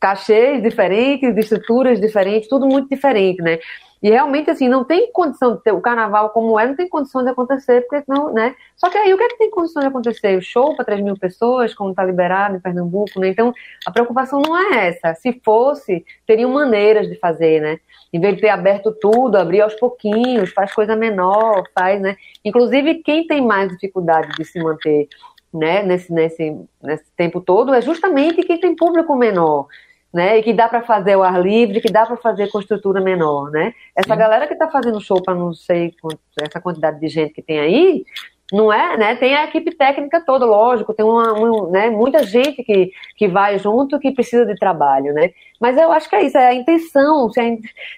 cachês 0.00 0.62
diferentes, 0.62 1.36
estruturas 1.36 2.00
diferentes, 2.00 2.48
tudo 2.48 2.66
muito 2.66 2.88
diferente, 2.88 3.42
né? 3.42 3.58
E 4.02 4.10
realmente, 4.10 4.50
assim, 4.50 4.68
não 4.68 4.82
tem 4.82 5.12
condição 5.12 5.54
de 5.54 5.62
ter 5.62 5.70
o 5.70 5.80
carnaval 5.80 6.30
como 6.30 6.58
é, 6.58 6.66
não 6.66 6.74
tem 6.74 6.88
condição 6.88 7.22
de 7.22 7.30
acontecer, 7.30 7.82
porque 7.82 8.02
não, 8.08 8.32
né? 8.32 8.56
Só 8.76 8.90
que 8.90 8.98
aí 8.98 9.14
o 9.14 9.16
que 9.16 9.22
é 9.22 9.28
que 9.28 9.38
tem 9.38 9.50
condição 9.50 9.80
de 9.80 9.88
acontecer? 9.88 10.36
O 10.36 10.42
show 10.42 10.74
para 10.74 10.86
3 10.86 11.00
mil 11.02 11.16
pessoas, 11.16 11.72
como 11.72 11.90
está 11.90 12.04
liberado 12.04 12.56
em 12.56 12.60
Pernambuco, 12.60 13.20
né? 13.20 13.28
Então, 13.28 13.54
a 13.86 13.92
preocupação 13.92 14.42
não 14.42 14.56
é 14.56 14.88
essa. 14.88 15.14
Se 15.14 15.40
fosse, 15.44 16.04
teriam 16.26 16.50
maneiras 16.50 17.08
de 17.08 17.14
fazer, 17.14 17.60
né? 17.60 17.78
Em 18.12 18.18
vez 18.18 18.34
de 18.34 18.40
ter 18.40 18.48
aberto 18.48 18.92
tudo, 18.92 19.36
abrir 19.36 19.60
aos 19.60 19.74
pouquinhos, 19.74 20.50
faz 20.50 20.74
coisa 20.74 20.96
menor, 20.96 21.62
faz, 21.72 22.00
né? 22.00 22.16
Inclusive, 22.44 23.02
quem 23.04 23.24
tem 23.24 23.40
mais 23.40 23.70
dificuldade 23.70 24.32
de 24.36 24.44
se 24.44 24.60
manter, 24.60 25.08
né, 25.54 25.82
nesse, 25.82 26.12
nesse, 26.12 26.56
nesse 26.82 27.04
tempo 27.14 27.38
todo 27.40 27.74
é 27.74 27.82
justamente 27.82 28.42
quem 28.42 28.58
tem 28.58 28.74
público 28.74 29.14
menor 29.14 29.68
né? 30.12 30.38
E 30.38 30.42
que 30.42 30.52
dá 30.52 30.68
para 30.68 30.82
fazer 30.82 31.16
o 31.16 31.22
ar 31.22 31.40
livre, 31.40 31.80
que 31.80 31.90
dá 31.90 32.04
para 32.04 32.16
fazer 32.16 32.50
com 32.50 32.60
estrutura 32.60 33.00
menor, 33.00 33.50
né? 33.50 33.72
Essa 33.96 34.12
Sim. 34.12 34.18
galera 34.18 34.46
que 34.46 34.52
está 34.52 34.68
fazendo 34.68 35.00
show 35.00 35.22
para 35.22 35.34
não 35.34 35.54
sei 35.54 35.94
essa 36.40 36.60
quantidade 36.60 37.00
de 37.00 37.08
gente 37.08 37.32
que 37.32 37.42
tem 37.42 37.58
aí, 37.58 38.04
não 38.52 38.70
é, 38.70 38.98
né? 38.98 39.16
Tem 39.16 39.34
a 39.34 39.44
equipe 39.44 39.74
técnica 39.74 40.20
toda, 40.20 40.44
lógico, 40.44 40.92
tem 40.92 41.06
uma, 41.06 41.32
uma 41.32 41.70
né, 41.70 41.88
muita 41.88 42.22
gente 42.22 42.62
que, 42.62 42.92
que 43.16 43.26
vai 43.26 43.58
junto 43.58 43.98
que 43.98 44.12
precisa 44.12 44.44
de 44.44 44.54
trabalho, 44.56 45.14
né? 45.14 45.30
Mas 45.58 45.78
eu 45.78 45.90
acho 45.90 46.08
que 46.08 46.16
é 46.16 46.22
isso, 46.24 46.36
é 46.36 46.48
a 46.48 46.54
intenção, 46.54 47.30
se 47.30 47.40
a, 47.40 47.44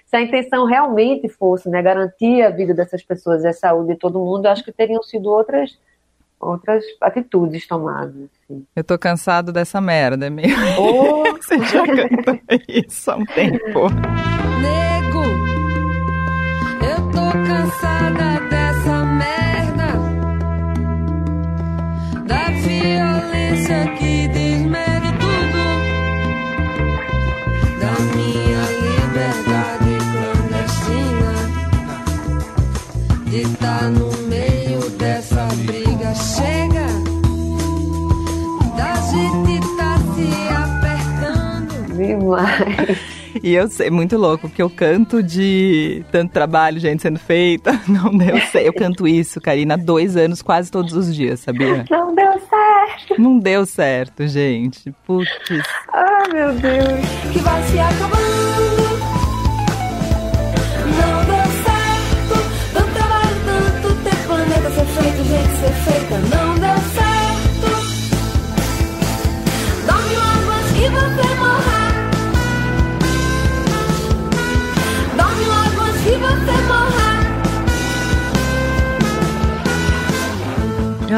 se 0.05 0.15
a 0.15 0.21
intenção 0.21 0.65
realmente 0.65 1.27
fosse, 1.27 1.69
né, 1.69 1.81
garantir 1.81 2.41
a 2.41 2.49
vida 2.49 2.73
dessas 2.73 3.03
pessoas 3.03 3.43
e 3.43 3.47
a 3.47 3.53
saúde 3.53 3.93
de 3.93 3.99
todo 3.99 4.19
mundo, 4.19 4.45
eu 4.45 4.51
acho 4.51 4.63
que 4.63 4.71
teriam 4.71 5.03
sido 5.03 5.29
outras 5.29 5.77
outras 6.45 6.83
atitudes 7.01 7.67
tomadas. 7.67 8.15
Assim. 8.15 8.65
Eu 8.75 8.83
tô 8.83 8.97
cansado 8.97 9.51
dessa 9.51 9.81
merda, 9.81 10.27
é 10.27 10.29
meio. 10.29 10.55
Oh. 10.79 11.25
Você 11.41 11.59
já 11.59 11.85
cantou 11.85 12.39
isso 12.67 13.11
há 13.11 13.15
um 13.17 13.25
tempo. 13.25 13.89
Nego, 14.61 15.23
eu 16.81 17.11
tô 17.11 17.31
cansada 17.45 18.39
dessa 18.49 19.05
merda. 19.05 19.87
Da 22.25 22.49
violência 22.61 23.93
que 23.97 24.14
E 43.43 43.53
eu 43.53 43.67
sei, 43.67 43.89
muito 43.89 44.17
louco, 44.17 44.47
porque 44.47 44.61
eu 44.61 44.69
canto 44.69 45.21
de 45.21 46.05
tanto 46.11 46.31
trabalho, 46.31 46.79
gente, 46.79 47.01
sendo 47.01 47.19
feita. 47.19 47.79
Não 47.87 48.15
deu 48.15 48.39
certo. 48.39 48.65
Eu 48.65 48.73
canto 48.73 49.07
isso, 49.07 49.41
Karina, 49.41 49.73
há 49.73 49.77
dois 49.77 50.15
anos, 50.15 50.41
quase 50.41 50.71
todos 50.71 50.93
os 50.93 51.13
dias, 51.13 51.41
sabia? 51.41 51.85
Não 51.89 52.15
deu 52.15 52.31
certo. 52.31 53.21
Não 53.21 53.37
deu 53.37 53.65
certo, 53.65 54.27
gente. 54.27 54.93
Putz. 55.05 55.29
Ah, 55.91 56.23
meu 56.31 56.53
Deus. 56.53 57.33
que 57.33 57.39
vai 57.39 57.61
se 57.63 57.79
acabando. 57.79 58.64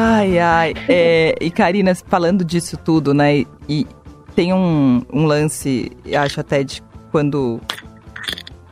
Ai, 0.00 0.38
ai. 0.38 0.74
É, 0.88 1.34
e 1.40 1.50
Karina, 1.50 1.92
falando 1.92 2.44
disso 2.44 2.76
tudo, 2.76 3.12
né? 3.12 3.44
E 3.68 3.84
tem 4.36 4.52
um, 4.52 5.02
um 5.12 5.24
lance, 5.24 5.90
acho 6.16 6.40
até 6.40 6.62
de 6.62 6.80
quando. 7.10 7.60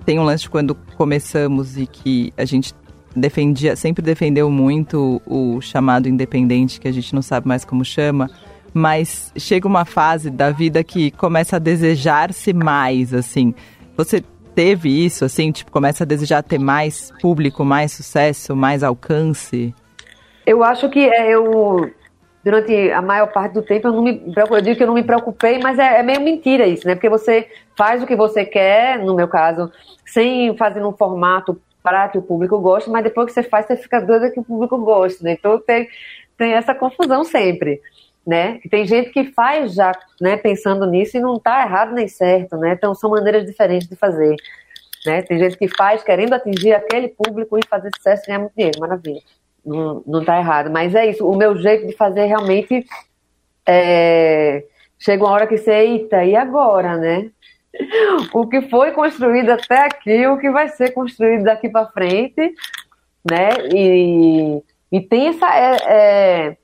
Tem 0.05 0.21
um 0.21 0.23
lance 0.23 0.45
de 0.45 0.51
quando 0.51 0.77
começamos 0.97 1.77
e 1.77 1.85
que 1.85 2.33
a 2.37 2.45
gente 2.45 2.73
defendia, 3.15 3.75
sempre 3.75 4.05
defendeu 4.05 4.49
muito 4.49 5.21
o 5.27 5.61
chamado 5.61 6.09
independente, 6.09 6.79
que 6.79 6.87
a 6.87 6.93
gente 6.93 7.13
não 7.13 7.23
sabe 7.23 7.49
mais 7.49 7.65
como 7.65 7.85
chama, 7.85 8.31
mas 8.73 9.33
chega 9.37 9.67
uma 9.67 9.85
fase 9.85 10.31
da 10.31 10.53
vida 10.53 10.85
que 10.85 11.11
começa 11.11 11.57
a 11.57 11.59
desejar-se 11.59 12.53
mais, 12.53 13.13
assim. 13.13 13.53
Você 13.97 14.23
teve 14.55 15.05
isso, 15.05 15.25
assim, 15.25 15.51
tipo, 15.51 15.73
começa 15.73 16.05
a 16.05 16.07
desejar 16.07 16.45
ter 16.45 16.59
mais 16.59 17.13
público, 17.21 17.65
mais 17.65 17.91
sucesso, 17.91 18.55
mais 18.55 18.85
alcance? 18.85 19.75
Eu 20.47 20.63
acho 20.63 20.89
que 20.89 21.01
é, 21.01 21.35
eu, 21.35 21.91
durante 22.45 22.93
a 22.93 23.03
maior 23.03 23.27
parte 23.33 23.55
do 23.55 23.63
tempo, 23.63 23.89
eu 23.89 23.93
não 23.93 24.03
me 24.03 24.23
eu 24.37 24.61
digo 24.63 24.77
que 24.77 24.83
eu 24.85 24.87
não 24.87 24.95
me 24.95 25.03
preocupei, 25.03 25.59
mas 25.59 25.77
é, 25.77 25.99
é 25.99 26.03
meio 26.05 26.21
mentira 26.21 26.65
isso, 26.65 26.87
né? 26.87 26.95
Porque 26.95 27.09
você 27.09 27.49
faz 27.77 28.01
o 28.01 28.07
que 28.07 28.15
você 28.15 28.45
quer, 28.45 29.01
no 29.01 29.17
meu 29.17 29.27
caso, 29.27 29.73
sem 30.07 30.57
fazer 30.57 30.79
num 30.79 30.93
formato 30.93 31.61
para 31.83 32.09
que 32.09 32.19
o 32.19 32.23
público 32.23 32.59
goste, 32.61 32.89
mas 32.89 33.03
depois 33.03 33.27
que 33.27 33.33
você 33.33 33.43
faz, 33.43 33.67
você 33.67 33.77
fica 33.77 34.01
doida 34.01 34.31
que 34.31 34.39
o 34.39 34.45
público 34.45 34.79
goste, 34.79 35.25
né? 35.25 35.33
Então 35.33 35.59
tem, 35.59 35.89
tem 36.39 36.53
essa 36.53 36.75
confusão 36.75 37.25
sempre. 37.25 37.81
Né? 38.25 38.59
Tem 38.69 38.85
gente 38.85 39.11
que 39.11 39.33
faz 39.33 39.73
já, 39.73 39.93
né, 40.21 40.37
pensando 40.37 40.85
nisso 40.85 41.17
e 41.17 41.21
não 41.21 41.37
está 41.37 41.63
errado 41.63 41.93
nem 41.93 42.09
certo, 42.09 42.57
né? 42.57 42.73
Então 42.73 42.93
são 42.93 43.11
maneiras 43.11 43.47
diferentes 43.47 43.89
de 43.89 43.95
fazer, 43.95 44.35
né? 45.07 45.23
Tem 45.23 45.39
gente 45.39 45.57
que 45.57 45.69
faz 45.69 46.03
querendo 46.03 46.33
atingir 46.33 46.73
aquele 46.73 47.07
público 47.07 47.57
e 47.57 47.65
fazer 47.69 47.89
sucesso 47.95 48.25
e 48.25 48.27
ganhar 48.27 48.41
muito 48.41 48.55
dinheiro, 48.57 48.81
maravilha. 48.81 49.21
Não, 49.67 50.03
não 50.07 50.25
tá 50.25 50.39
errado, 50.39 50.71
mas 50.71 50.95
é 50.95 51.07
isso. 51.11 51.27
O 51.29 51.37
meu 51.37 51.57
jeito 51.57 51.89
de 51.89 51.97
fazer 51.97 52.27
realmente 52.27 52.87
é... 53.67 54.65
chega 54.97 55.25
uma 55.25 55.33
hora 55.33 55.47
que 55.47 55.59
você, 55.59 55.73
eita, 55.73 56.25
e 56.25 56.37
agora, 56.37 56.97
né? 56.97 57.31
O 58.33 58.47
que 58.47 58.63
foi 58.63 58.93
construído 58.93 59.51
até 59.51 59.85
aqui, 59.85 60.27
o 60.27 60.39
que 60.39 60.51
vai 60.51 60.69
ser 60.69 60.93
construído 60.93 61.45
daqui 61.45 61.69
para 61.69 61.89
frente, 61.89 62.55
né? 63.29 63.51
E, 63.75 64.63
e 64.91 65.01
tem 65.01 65.29
essa 65.29 65.47
é, 65.55 65.77
é, 65.87 66.57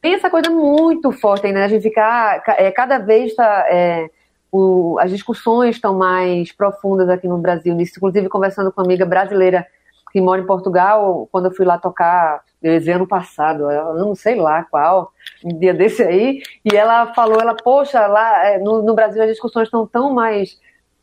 tem 0.00 0.14
essa 0.14 0.30
coisa 0.30 0.50
muito 0.50 1.10
forte 1.10 1.46
ainda, 1.46 1.60
né? 1.60 1.64
a 1.64 1.68
gente 1.68 1.82
ficar 1.82 2.42
é, 2.58 2.70
cada 2.70 2.98
vez 2.98 3.34
tá, 3.34 3.66
é, 3.68 4.08
o, 4.52 4.96
as 5.00 5.10
discussões 5.10 5.76
estão 5.76 5.96
mais 5.96 6.52
profundas 6.52 7.08
aqui 7.08 7.26
no 7.26 7.38
Brasil, 7.38 7.74
nisso, 7.74 7.94
inclusive 7.96 8.28
conversando 8.28 8.70
com 8.70 8.80
uma 8.80 8.86
amiga 8.86 9.04
brasileira 9.04 9.66
que 10.12 10.20
mora 10.20 10.40
em 10.40 10.46
Portugal, 10.46 11.28
quando 11.30 11.46
eu 11.46 11.54
fui 11.54 11.64
lá 11.64 11.78
tocar, 11.78 12.42
esse 12.62 12.90
ano 12.90 13.06
passado, 13.06 13.64
não 13.96 14.14
sei 14.14 14.34
lá 14.34 14.64
qual, 14.64 15.12
um 15.44 15.58
dia 15.58 15.72
desse 15.72 16.02
aí, 16.02 16.42
e 16.64 16.76
ela 16.76 17.14
falou, 17.14 17.40
ela, 17.40 17.54
poxa, 17.54 18.06
lá 18.06 18.44
é, 18.46 18.58
no, 18.58 18.82
no 18.82 18.94
Brasil 18.94 19.22
as 19.22 19.28
discussões 19.28 19.66
estão 19.66 19.86
tão 19.86 20.12
mais 20.12 20.58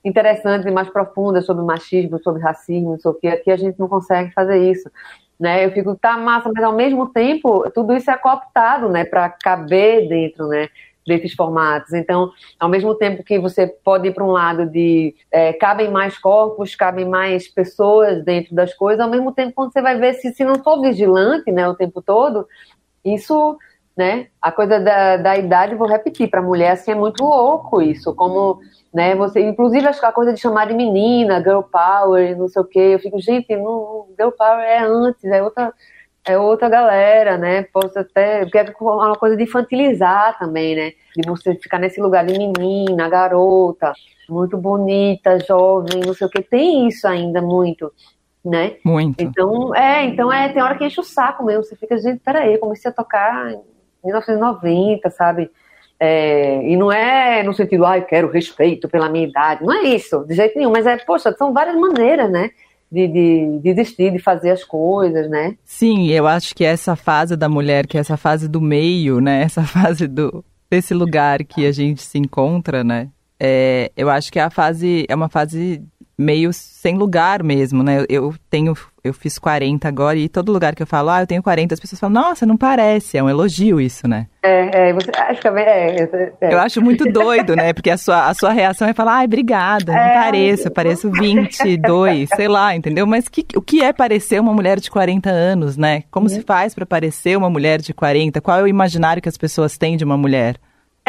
interessantes 0.05 0.67
e 0.67 0.71
mais 0.71 0.89
profundas 0.89 1.45
sobre 1.45 1.65
machismo, 1.65 2.21
sobre 2.21 2.41
racismo, 2.41 2.91
não 2.91 2.99
sei 2.99 3.11
o 3.11 3.13
que, 3.15 3.27
aqui 3.27 3.51
a 3.51 3.57
gente 3.57 3.79
não 3.79 3.87
consegue 3.87 4.31
fazer 4.33 4.57
isso. 4.71 4.89
Né, 5.39 5.65
eu 5.65 5.71
fico, 5.71 5.95
tá 5.95 6.17
massa, 6.17 6.51
mas 6.51 6.63
ao 6.63 6.73
mesmo 6.73 7.09
tempo, 7.09 7.69
tudo 7.69 7.95
isso 7.95 8.09
é 8.09 8.17
cooptado, 8.17 8.89
né, 8.89 9.05
para 9.05 9.29
caber 9.29 10.07
dentro, 10.07 10.47
né, 10.47 10.67
desses 11.07 11.33
formatos. 11.33 11.93
Então, 11.93 12.31
ao 12.59 12.67
mesmo 12.69 12.93
tempo 12.93 13.23
que 13.23 13.39
você 13.39 13.65
pode 13.65 14.09
ir 14.09 14.13
para 14.13 14.23
um 14.23 14.31
lado 14.31 14.65
de 14.65 15.15
é, 15.31 15.53
cabem 15.53 15.89
mais 15.89 16.17
corpos, 16.19 16.75
cabem 16.75 17.07
mais 17.07 17.47
pessoas 17.47 18.23
dentro 18.23 18.53
das 18.53 18.73
coisas, 18.73 18.99
ao 18.99 19.09
mesmo 19.09 19.31
tempo 19.31 19.53
quando 19.55 19.71
você 19.71 19.81
vai 19.81 19.97
ver 19.97 20.15
se, 20.15 20.33
se 20.33 20.43
não 20.43 20.61
for 20.61 20.81
vigilante, 20.81 21.51
né, 21.51 21.67
o 21.67 21.75
tempo 21.75 22.01
todo, 22.01 22.45
isso, 23.03 23.57
né, 23.95 24.27
a 24.41 24.51
coisa 24.51 24.79
da, 24.79 25.17
da 25.17 25.37
idade, 25.37 25.75
vou 25.75 25.87
repetir, 25.87 26.29
para 26.29 26.41
mulher 26.41 26.71
assim 26.71 26.91
é 26.91 26.95
muito 26.95 27.23
louco 27.23 27.81
isso, 27.81 28.13
como 28.13 28.59
né? 28.93 29.15
Você, 29.15 29.41
inclusive, 29.41 29.85
acho 29.85 29.99
que 29.99 30.05
a 30.05 30.11
coisa 30.11 30.33
de 30.33 30.39
chamar 30.39 30.65
de 30.65 30.73
menina, 30.73 31.39
girl 31.39 31.61
power, 31.61 32.35
não 32.37 32.47
sei 32.47 32.61
o 32.61 32.65
quê, 32.65 32.79
eu 32.93 32.99
fico, 32.99 33.19
gente, 33.19 33.55
não, 33.55 34.07
girl 34.17 34.31
power 34.31 34.63
é 34.63 34.79
antes, 34.79 35.23
é 35.25 35.43
outra, 35.43 35.71
é 36.27 36.37
outra 36.37 36.67
galera, 36.67 37.37
né? 37.37 37.63
Posso 37.71 37.97
até, 37.97 38.41
porque 38.41 38.57
é 38.57 38.65
uma 38.79 39.15
coisa 39.15 39.37
de 39.37 39.43
infantilizar 39.43 40.37
também, 40.37 40.75
né? 40.75 40.91
De 41.15 41.27
você 41.27 41.55
ficar 41.55 41.79
nesse 41.79 42.01
lugar 42.01 42.25
de 42.25 42.37
menina, 42.37 43.09
garota, 43.09 43.93
muito 44.29 44.57
bonita, 44.57 45.39
jovem, 45.39 46.01
não 46.05 46.13
sei 46.13 46.27
o 46.27 46.29
que, 46.29 46.41
tem 46.41 46.87
isso 46.87 47.07
ainda 47.07 47.41
muito. 47.41 47.91
Né? 48.43 48.77
Muito. 48.85 49.21
Então, 49.21 49.75
é, 49.75 50.05
então 50.05 50.31
é, 50.31 50.47
tem 50.49 50.61
hora 50.61 50.77
que 50.77 50.85
enche 50.85 50.99
o 50.99 51.03
saco 51.03 51.43
mesmo. 51.43 51.63
Você 51.63 51.75
fica, 51.75 51.97
gente, 51.97 52.21
peraí, 52.23 52.53
eu 52.53 52.59
comecei 52.59 52.89
a 52.89 52.93
tocar 52.93 53.51
em 53.51 53.61
1990, 54.05 55.09
sabe? 55.09 55.51
É, 55.99 56.63
e 56.63 56.77
não 56.77 56.91
é 56.91 57.41
no 57.43 57.53
sentido, 57.53 57.85
ah, 57.85 57.97
eu 57.97 58.05
quero 58.05 58.31
respeito 58.31 58.87
pela 58.87 59.09
minha 59.09 59.27
idade. 59.27 59.65
Não 59.65 59.73
é 59.73 59.83
isso, 59.83 60.23
de 60.25 60.33
jeito 60.33 60.57
nenhum. 60.57 60.71
Mas 60.71 60.85
é, 60.85 60.97
poxa, 60.97 61.33
são 61.33 61.51
várias 61.51 61.75
maneiras, 61.75 62.29
né? 62.29 62.51
De, 62.89 63.07
de, 63.07 63.59
de 63.59 63.69
existir, 63.69 64.11
de 64.11 64.19
fazer 64.19 64.51
as 64.51 64.63
coisas, 64.63 65.29
né? 65.29 65.57
Sim, 65.65 66.07
eu 66.07 66.25
acho 66.25 66.55
que 66.55 66.63
essa 66.63 66.95
fase 66.95 67.35
da 67.35 67.49
mulher, 67.49 67.85
que 67.85 67.97
é 67.97 67.99
essa 67.99 68.15
fase 68.15 68.47
do 68.47 68.61
meio, 68.61 69.19
né? 69.19 69.41
Essa 69.47 69.63
fase 69.63 70.07
do, 70.07 70.43
desse 70.69 70.93
lugar 70.93 71.43
que 71.43 71.65
a 71.65 71.71
gente 71.71 72.01
se 72.01 72.17
encontra, 72.17 72.83
né? 72.83 73.09
É, 73.39 73.91
eu 73.95 74.09
acho 74.09 74.31
que 74.31 74.39
é 74.39 74.43
a 74.43 74.49
fase, 74.49 75.05
é 75.07 75.15
uma 75.15 75.29
fase 75.29 75.83
meio 76.17 76.51
sem 76.51 76.97
lugar 76.97 77.43
mesmo, 77.43 77.83
né? 77.83 78.03
Eu 78.09 78.33
tenho, 78.49 78.73
eu 79.03 79.13
fiz 79.13 79.37
40 79.37 79.87
agora 79.87 80.17
e 80.17 80.27
todo 80.27 80.51
lugar 80.51 80.73
que 80.73 80.81
eu 80.81 80.87
falo, 80.87 81.09
ah, 81.09 81.21
eu 81.21 81.27
tenho 81.27 81.43
40, 81.43 81.75
as 81.75 81.79
pessoas 81.79 81.99
falam, 81.99 82.21
nossa, 82.21 82.45
não 82.45 82.57
parece, 82.57 83.17
é 83.17 83.23
um 83.23 83.29
elogio 83.29 83.79
isso, 83.79 84.07
né? 84.07 84.25
É, 84.41 84.89
é 84.89 84.93
você 84.93 85.11
acho 85.15 85.41
que 85.41 85.47
é, 85.47 85.95
é, 85.95 86.33
é. 86.41 86.53
Eu 86.53 86.59
acho 86.59 86.81
muito 86.81 87.05
doido, 87.11 87.55
né? 87.55 87.71
Porque 87.71 87.91
a 87.91 87.97
sua, 87.97 88.29
a 88.29 88.33
sua 88.33 88.51
reação 88.51 88.87
é 88.87 88.93
falar, 88.93 89.17
ai, 89.17 89.25
obrigada, 89.25 89.93
não 89.93 89.99
é, 89.99 90.13
pareço, 90.13 90.67
eu 90.67 90.71
pareço 90.71 91.11
22, 91.11 92.29
sei 92.35 92.47
lá, 92.47 92.75
entendeu? 92.75 93.05
Mas 93.05 93.27
que, 93.27 93.45
o 93.55 93.61
que 93.61 93.83
é 93.83 93.93
parecer 93.93 94.41
uma 94.41 94.53
mulher 94.53 94.79
de 94.79 94.89
40 94.89 95.29
anos, 95.29 95.77
né? 95.77 96.03
Como 96.09 96.27
uhum. 96.27 96.33
se 96.33 96.41
faz 96.41 96.73
para 96.73 96.85
parecer 96.85 97.37
uma 97.37 97.49
mulher 97.49 97.79
de 97.79 97.93
40? 97.93 98.41
Qual 98.41 98.57
é 98.57 98.63
o 98.63 98.67
imaginário 98.67 99.21
que 99.21 99.29
as 99.29 99.37
pessoas 99.37 99.77
têm 99.77 99.95
de 99.95 100.03
uma 100.03 100.17
mulher? 100.17 100.55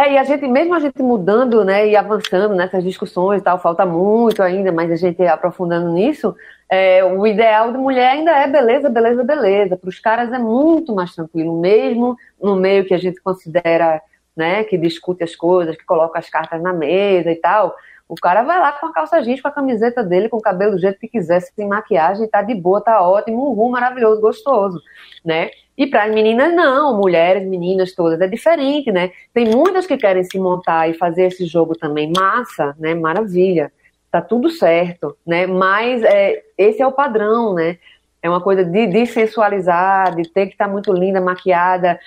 É, 0.00 0.12
e 0.12 0.16
a 0.16 0.22
gente, 0.22 0.46
mesmo 0.46 0.74
a 0.74 0.78
gente 0.78 1.02
mudando, 1.02 1.64
né, 1.64 1.88
e 1.88 1.96
avançando 1.96 2.54
nessas 2.54 2.84
discussões 2.84 3.40
e 3.40 3.44
tal, 3.44 3.58
falta 3.58 3.84
muito 3.84 4.40
ainda, 4.40 4.70
mas 4.70 4.92
a 4.92 4.94
gente 4.94 5.20
aprofundando 5.26 5.92
nisso, 5.92 6.37
é, 6.70 7.02
o 7.02 7.26
ideal 7.26 7.72
de 7.72 7.78
mulher 7.78 8.12
ainda 8.12 8.30
é 8.30 8.46
beleza, 8.46 8.88
beleza, 8.88 9.24
beleza. 9.24 9.76
Para 9.76 9.88
os 9.88 9.98
caras 9.98 10.32
é 10.32 10.38
muito 10.38 10.94
mais 10.94 11.12
tranquilo, 11.16 11.61
mesmo 11.61 12.16
no 12.40 12.54
meio 12.54 12.84
que 12.84 12.94
a 12.94 12.98
gente 12.98 13.20
considera, 13.20 14.00
né, 14.37 14.62
que 14.62 14.78
discute 14.78 15.24
as 15.24 15.34
coisas, 15.34 15.76
que 15.76 15.84
coloca 15.84 16.16
as 16.16 16.30
cartas 16.30 16.62
na 16.62 16.72
mesa 16.72 17.32
e 17.32 17.37
tal. 17.37 17.74
O 18.08 18.14
cara 18.14 18.44
vai 18.44 18.61
lá 18.61 18.70
com 18.70 18.87
a 18.87 18.92
calça 18.92 19.20
jeans, 19.20 19.40
com 19.40 19.48
a 19.48 19.52
camiseta 19.52 20.04
dele, 20.04 20.28
com 20.28 20.37
o 20.37 20.40
cabelo 20.40 20.76
do 20.76 20.80
jeito 20.80 21.00
que 21.00 21.08
quiser, 21.08 21.40
sem 21.40 21.66
maquiagem, 21.66 22.28
tá 22.28 22.40
de 22.40 22.54
boa, 22.54 22.80
tá 22.80 23.02
ótimo, 23.02 23.50
uhul, 23.50 23.70
maravilhoso, 23.70 24.20
gostoso, 24.20 24.80
né? 25.24 25.50
E 25.79 25.87
para 25.87 26.07
as 26.07 26.12
meninas, 26.12 26.53
não, 26.53 26.99
mulheres, 26.99 27.47
meninas 27.47 27.95
todas, 27.95 28.21
é 28.21 28.27
diferente, 28.27 28.91
né? 28.91 29.12
Tem 29.33 29.49
muitas 29.49 29.87
que 29.87 29.97
querem 29.97 30.25
se 30.25 30.37
montar 30.37 30.91
e 30.91 30.95
fazer 30.95 31.27
esse 31.27 31.47
jogo 31.47 31.79
também, 31.79 32.11
massa, 32.11 32.75
né? 32.81 32.97
Maravilha, 32.97 33.73
tá 34.11 34.21
tudo 34.21 34.51
certo, 34.51 35.17
né? 35.25 35.47
Mas 35.47 36.03
é, 36.03 36.43
esse 36.59 36.83
é 36.83 36.87
o 36.87 36.91
padrão, 36.91 37.55
né? 37.55 37.79
É 38.21 38.29
uma 38.29 38.41
coisa 38.41 38.64
de, 38.64 38.88
de 38.88 39.07
sensualizar, 39.07 40.17
de 40.17 40.29
ter 40.29 40.47
que 40.47 40.55
estar 40.55 40.67
tá 40.67 40.73
muito 40.73 40.93
linda, 40.93 41.21
maquiada 41.21 42.01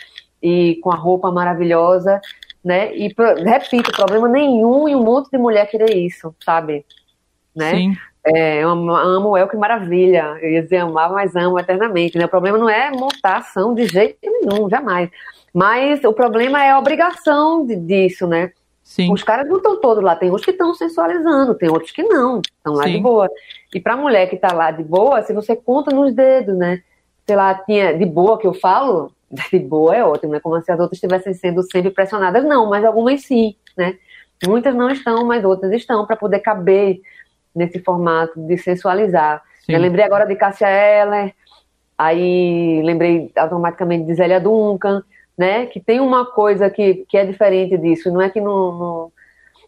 e 0.43 0.75
com 0.83 0.91
a 0.91 0.95
roupa 0.97 1.31
maravilhosa, 1.31 2.19
né? 2.61 2.93
E 2.93 3.15
repito, 3.45 3.93
problema 3.93 4.27
nenhum 4.27 4.89
e 4.89 4.95
um 4.97 5.03
monte 5.03 5.31
de 5.31 5.37
mulher 5.37 5.65
querer 5.71 5.95
isso, 5.95 6.35
sabe? 6.43 6.85
Né? 7.55 7.75
Sim. 7.75 7.93
É, 8.23 8.63
eu 8.63 8.69
amo, 8.69 8.91
amo 8.91 9.37
El, 9.37 9.47
que 9.47 9.57
maravilha. 9.57 10.37
Eu 10.41 10.51
ia 10.51 10.61
dizer 10.61 10.77
amar, 10.77 11.11
mas 11.11 11.35
amo 11.35 11.59
eternamente. 11.59 12.17
Né? 12.17 12.25
O 12.25 12.29
problema 12.29 12.57
não 12.57 12.69
é 12.69 12.91
montar 12.91 13.37
ação 13.37 13.73
de 13.73 13.85
jeito 13.87 14.17
nenhum, 14.23 14.69
jamais. 14.69 15.09
Mas 15.53 16.03
o 16.03 16.13
problema 16.13 16.63
é 16.63 16.71
a 16.71 16.79
obrigação 16.79 17.65
de, 17.65 17.75
disso, 17.75 18.27
né? 18.27 18.51
Sim. 18.83 19.11
Os 19.11 19.23
caras 19.23 19.47
não 19.47 19.57
estão 19.57 19.79
todos 19.79 20.03
lá. 20.03 20.15
Tem 20.15 20.31
uns 20.31 20.43
que 20.43 20.51
estão 20.51 20.73
sensualizando, 20.73 21.55
tem 21.55 21.69
outros 21.69 21.91
que 21.91 22.03
não. 22.03 22.41
Estão 22.41 22.73
lá 22.73 22.83
Sim. 22.83 22.93
de 22.93 22.99
boa. 22.99 23.29
E 23.73 23.79
pra 23.79 23.97
mulher 23.97 24.29
que 24.29 24.37
tá 24.37 24.53
lá 24.53 24.69
de 24.69 24.83
boa, 24.83 25.21
se 25.23 25.33
você 25.33 25.55
conta 25.55 25.95
nos 25.95 26.13
dedos, 26.13 26.57
né? 26.57 26.81
Sei 27.25 27.35
lá, 27.35 27.55
tinha 27.55 27.97
de 27.97 28.05
boa 28.05 28.37
que 28.37 28.45
eu 28.45 28.53
falo, 28.53 29.11
de 29.51 29.59
boa 29.59 29.95
é 29.95 30.03
ótimo, 30.03 30.33
né? 30.33 30.39
Como 30.39 30.61
se 30.61 30.71
as 30.71 30.79
outras 30.79 30.97
estivessem 30.97 31.33
sendo 31.33 31.63
sempre 31.63 31.89
pressionadas. 31.89 32.43
Não, 32.43 32.69
mas 32.69 32.85
algumas 32.85 33.21
sim, 33.23 33.55
né? 33.75 33.97
Muitas 34.45 34.75
não 34.75 34.89
estão, 34.89 35.25
mas 35.25 35.45
outras 35.45 35.71
estão, 35.71 36.05
para 36.05 36.15
poder 36.15 36.39
caber 36.39 36.99
nesse 37.55 37.79
formato 37.79 38.39
de 38.39 38.57
sensualizar. 38.57 39.41
Sim. 39.65 39.73
Eu 39.73 39.79
lembrei 39.79 40.05
agora 40.05 40.25
de 40.25 40.35
Cássia 40.35 40.67
Eller, 40.67 41.33
aí 41.97 42.81
lembrei 42.83 43.31
automaticamente 43.35 44.05
de 44.05 44.15
Zélia 44.15 44.39
Duncan, 44.39 45.03
né? 45.37 45.65
Que 45.65 45.79
tem 45.79 45.99
uma 45.99 46.25
coisa 46.25 46.69
que, 46.69 47.05
que 47.07 47.17
é 47.17 47.25
diferente 47.25 47.77
disso, 47.77 48.11
não 48.11 48.21
é 48.21 48.29
que 48.29 48.41
não. 48.41 48.71
não 48.77 49.11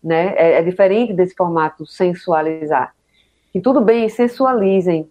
né? 0.03 0.33
É, 0.35 0.53
é 0.59 0.61
diferente 0.61 1.13
desse 1.13 1.33
formato 1.33 1.85
sensualizar. 1.85 2.93
Que 3.53 3.61
tudo 3.61 3.79
bem, 3.79 4.09
sensualizem 4.09 5.09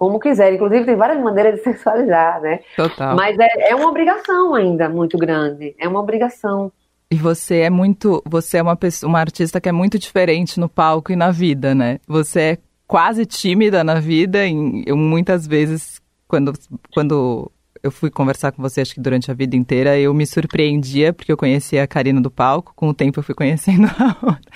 como 0.00 0.18
quiserem. 0.18 0.54
Inclusive, 0.54 0.86
tem 0.86 0.96
várias 0.96 1.20
maneiras 1.20 1.56
de 1.56 1.60
sensualizar, 1.64 2.40
né? 2.40 2.60
Total. 2.74 3.14
Mas 3.14 3.38
é, 3.38 3.70
é 3.70 3.74
uma 3.74 3.88
obrigação 3.88 4.54
ainda 4.54 4.88
muito 4.88 5.18
grande. 5.18 5.74
É 5.78 5.86
uma 5.86 6.00
obrigação. 6.00 6.72
E 7.10 7.16
você 7.16 7.60
é 7.60 7.70
muito. 7.70 8.22
Você 8.24 8.58
é 8.58 8.62
uma, 8.62 8.76
pessoa, 8.76 9.08
uma 9.10 9.18
artista 9.18 9.60
que 9.60 9.68
é 9.68 9.72
muito 9.72 9.98
diferente 9.98 10.60
no 10.60 10.68
palco 10.68 11.10
e 11.10 11.16
na 11.16 11.30
vida, 11.30 11.74
né? 11.74 11.98
Você 12.06 12.40
é 12.40 12.58
quase 12.86 13.26
tímida 13.26 13.82
na 13.82 13.98
vida. 13.98 14.46
E 14.46 14.84
eu, 14.86 14.96
muitas 14.96 15.44
vezes, 15.46 16.00
quando, 16.28 16.52
quando 16.94 17.50
eu 17.82 17.90
fui 17.90 18.10
conversar 18.10 18.52
com 18.52 18.62
você, 18.62 18.80
acho 18.80 18.94
que 18.94 19.00
durante 19.00 19.30
a 19.30 19.34
vida 19.34 19.56
inteira, 19.56 19.98
eu 19.98 20.14
me 20.14 20.24
surpreendia, 20.24 21.12
porque 21.12 21.32
eu 21.32 21.36
conhecia 21.36 21.82
a 21.82 21.86
Karina 21.86 22.20
do 22.20 22.30
palco. 22.30 22.72
Com 22.76 22.90
o 22.90 22.94
tempo 22.94 23.18
eu 23.18 23.24
fui 23.24 23.34
conhecendo 23.34 23.86
a 23.98 24.16
outra. 24.22 24.52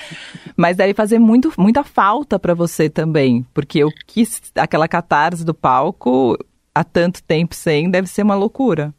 Mas 0.57 0.77
deve 0.77 0.95
fazer 0.95 1.19
muito, 1.19 1.53
muita 1.59 1.83
falta 1.83 2.39
para 2.39 2.55
você 2.55 2.89
também. 2.89 3.45
Porque 3.53 3.81
eu 3.81 3.91
quis 4.07 4.41
aquela 4.55 4.87
catarse 4.87 5.45
do 5.45 5.55
palco 5.55 6.39
há 6.75 6.85
tanto 6.85 7.23
tempo 7.23 7.55
sem, 7.55 7.91
deve 7.91 8.07
ser 8.07 8.23
uma 8.23 8.35
loucura. 8.35 8.95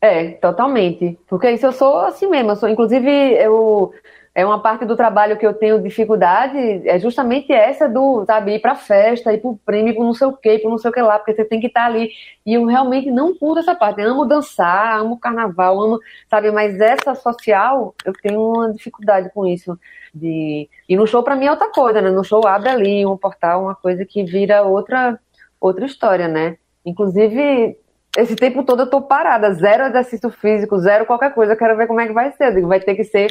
É, 0.00 0.30
totalmente. 0.32 1.18
Porque 1.28 1.50
isso 1.50 1.66
eu 1.66 1.72
sou 1.72 1.98
assim 2.00 2.28
mesmo. 2.28 2.52
Eu 2.52 2.56
sou, 2.56 2.68
inclusive, 2.68 3.10
eu, 3.10 3.92
é 4.38 4.46
uma 4.46 4.62
parte 4.62 4.84
do 4.84 4.94
trabalho 4.96 5.36
que 5.36 5.44
eu 5.44 5.52
tenho 5.52 5.82
dificuldade, 5.82 6.56
é 6.88 6.96
justamente 7.00 7.52
essa 7.52 7.88
do, 7.88 8.24
sabe, 8.24 8.54
ir 8.54 8.60
pra 8.60 8.76
festa, 8.76 9.32
ir 9.32 9.40
pro 9.40 9.58
prêmio, 9.66 9.94
pro 9.94 10.04
não 10.04 10.14
sei 10.14 10.28
o 10.28 10.32
quê, 10.32 10.60
pro 10.60 10.70
não 10.70 10.78
sei 10.78 10.90
o 10.90 10.94
que 10.94 11.02
lá, 11.02 11.18
porque 11.18 11.34
você 11.34 11.44
tem 11.44 11.58
que 11.58 11.66
estar 11.66 11.86
ali. 11.86 12.12
E 12.46 12.54
eu 12.54 12.64
realmente 12.64 13.10
não 13.10 13.34
curto 13.36 13.58
essa 13.58 13.74
parte. 13.74 14.00
Eu 14.00 14.12
amo 14.12 14.24
dançar, 14.24 15.00
amo 15.00 15.18
carnaval, 15.18 15.80
amo, 15.82 15.98
sabe, 16.30 16.52
mas 16.52 16.80
essa 16.80 17.16
social, 17.16 17.92
eu 18.04 18.12
tenho 18.12 18.40
uma 18.40 18.72
dificuldade 18.72 19.28
com 19.34 19.44
isso. 19.44 19.76
De... 20.14 20.68
E 20.88 20.96
no 20.96 21.04
show, 21.04 21.24
pra 21.24 21.34
mim, 21.34 21.46
é 21.46 21.50
outra 21.50 21.72
coisa, 21.72 22.00
né? 22.00 22.10
No 22.10 22.22
show 22.22 22.46
abre 22.46 22.68
ali 22.68 23.04
um 23.04 23.16
portal, 23.16 23.62
uma 23.64 23.74
coisa 23.74 24.04
que 24.04 24.22
vira 24.22 24.62
outra, 24.62 25.18
outra 25.60 25.84
história, 25.84 26.28
né? 26.28 26.56
Inclusive, 26.86 27.76
esse 28.18 28.34
tempo 28.34 28.64
todo 28.64 28.82
eu 28.82 28.90
tô 28.90 29.00
parada, 29.00 29.52
zero 29.54 29.84
exercício 29.84 30.30
físico, 30.30 30.78
zero 30.78 31.06
qualquer 31.06 31.32
coisa, 31.32 31.52
eu 31.52 31.56
quero 31.56 31.76
ver 31.76 31.86
como 31.86 32.00
é 32.00 32.06
que 32.06 32.12
vai 32.12 32.32
ser. 32.32 32.48
Eu 32.48 32.54
digo, 32.54 32.68
vai 32.68 32.80
ter 32.80 32.94
que 32.94 33.04
ser 33.04 33.28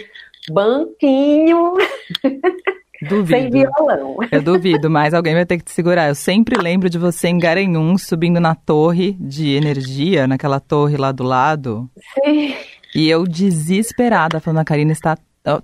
banquinho 0.50 1.74
Duvido. 3.02 3.28
sem 3.28 3.50
violão. 3.50 4.18
Eu 4.32 4.42
duvido, 4.42 4.90
mas 4.90 5.14
alguém 5.14 5.36
vai 5.36 5.46
ter 5.46 5.58
que 5.58 5.66
te 5.66 5.72
segurar. 5.72 6.08
Eu 6.08 6.16
sempre 6.16 6.60
lembro 6.60 6.90
de 6.90 6.98
você 6.98 7.28
em 7.28 7.38
Garanhuns, 7.38 8.08
subindo 8.08 8.40
na 8.40 8.56
torre 8.56 9.14
de 9.20 9.56
energia, 9.56 10.26
naquela 10.26 10.60
torre 10.60 10.98
lá 10.98 11.12
do 11.12 11.24
lado. 11.24 11.90
Sim. 12.24 12.56
E 12.96 13.10
eu 13.10 13.26
desesperada, 13.26 14.40
falando, 14.40 14.60
a 14.60 14.66
Karina 14.66 14.92
está 14.92 15.18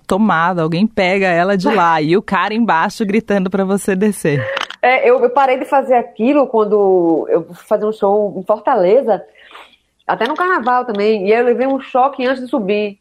tomada, 0.06 0.62
alguém 0.62 0.86
pega 0.86 1.26
ela 1.26 1.56
de 1.56 1.68
lá. 1.68 2.00
E 2.00 2.16
o 2.16 2.22
cara 2.22 2.54
embaixo 2.54 3.04
gritando 3.04 3.50
para 3.50 3.64
você 3.64 3.96
descer. 3.96 4.44
É, 4.84 5.08
eu, 5.08 5.18
eu 5.18 5.30
parei 5.30 5.56
de 5.58 5.64
fazer 5.64 5.94
aquilo 5.94 6.46
quando 6.46 7.26
eu 7.30 7.54
fazer 7.54 7.86
um 7.86 7.92
show 7.92 8.34
em 8.36 8.42
Fortaleza, 8.44 9.24
até 10.06 10.28
no 10.28 10.34
carnaval 10.34 10.84
também, 10.84 11.26
e 11.26 11.32
aí 11.32 11.40
eu 11.40 11.46
levei 11.46 11.66
um 11.66 11.80
choque 11.80 12.26
antes 12.26 12.42
de 12.42 12.50
subir. 12.50 12.98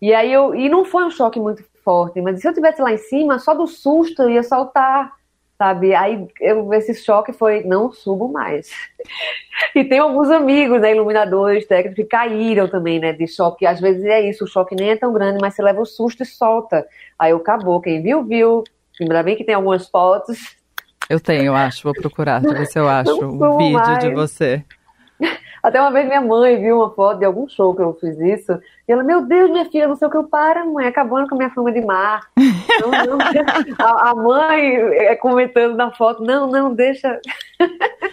E 0.00 0.14
aí 0.14 0.32
eu. 0.32 0.54
E 0.54 0.66
não 0.66 0.82
foi 0.82 1.04
um 1.04 1.10
choque 1.10 1.38
muito 1.38 1.62
forte, 1.84 2.22
mas 2.22 2.40
se 2.40 2.48
eu 2.48 2.54
tivesse 2.54 2.80
lá 2.80 2.90
em 2.90 2.96
cima, 2.96 3.38
só 3.38 3.52
do 3.52 3.66
susto 3.66 4.22
eu 4.22 4.30
ia 4.30 4.42
soltar, 4.42 5.12
sabe? 5.58 5.94
Aí 5.94 6.26
eu, 6.40 6.72
esse 6.72 6.94
choque 6.94 7.34
foi, 7.34 7.62
não 7.64 7.92
subo 7.92 8.26
mais. 8.28 8.70
E 9.74 9.84
tem 9.84 9.98
alguns 9.98 10.30
amigos, 10.30 10.80
né, 10.80 10.92
iluminadores, 10.92 11.66
técnicos, 11.66 11.96
que 11.96 12.08
caíram 12.08 12.68
também, 12.68 12.98
né, 12.98 13.12
de 13.12 13.26
choque. 13.26 13.66
Às 13.66 13.80
vezes 13.80 14.04
é 14.04 14.20
isso, 14.28 14.44
o 14.44 14.48
choque 14.48 14.74
nem 14.74 14.90
é 14.90 14.96
tão 14.96 15.12
grande, 15.12 15.38
mas 15.40 15.54
você 15.54 15.62
leva 15.62 15.80
o 15.80 15.86
susto 15.86 16.22
e 16.22 16.26
solta. 16.26 16.86
Aí 17.18 17.30
eu 17.32 17.36
acabou, 17.38 17.80
quem 17.80 18.02
viu, 18.02 18.24
viu. 18.24 18.64
Ainda 19.00 19.22
bem 19.22 19.36
que 19.36 19.44
tem 19.44 19.54
algumas 19.54 19.88
fotos. 19.88 20.56
Eu 21.08 21.20
tenho, 21.20 21.44
eu 21.44 21.54
acho, 21.54 21.82
vou 21.82 21.92
procurar, 21.92 22.40
deixa 22.40 22.54
eu 22.54 22.58
ver 22.58 22.66
se 22.66 22.78
eu 22.78 22.88
acho 22.88 23.24
um 23.24 23.56
vídeo 23.56 23.72
mais. 23.72 23.98
de 23.98 24.10
você. 24.10 24.64
Até 25.62 25.80
uma 25.80 25.90
vez 25.90 26.06
minha 26.06 26.20
mãe 26.20 26.60
viu 26.60 26.76
uma 26.76 26.90
foto 26.90 27.18
de 27.18 27.24
algum 27.24 27.48
show 27.48 27.74
que 27.74 27.80
eu 27.80 27.96
fiz 27.98 28.18
isso, 28.18 28.52
e 28.86 28.92
ela, 28.92 29.02
meu 29.02 29.24
Deus, 29.24 29.50
minha 29.50 29.64
filha, 29.70 29.88
não 29.88 29.96
sei 29.96 30.08
o 30.08 30.10
que 30.10 30.16
eu 30.16 30.24
para, 30.24 30.64
mãe, 30.64 30.86
acabando 30.86 31.26
com 31.26 31.34
a 31.36 31.38
minha 31.38 31.50
fama 31.50 31.72
de 31.72 31.80
mar. 31.80 32.28
Não, 32.36 32.90
não. 32.90 33.18
A, 33.78 34.10
a 34.10 34.14
mãe 34.14 34.76
é, 34.76 35.16
comentando 35.16 35.74
na 35.74 35.90
foto, 35.90 36.22
não, 36.22 36.50
não, 36.50 36.74
deixa. 36.74 37.18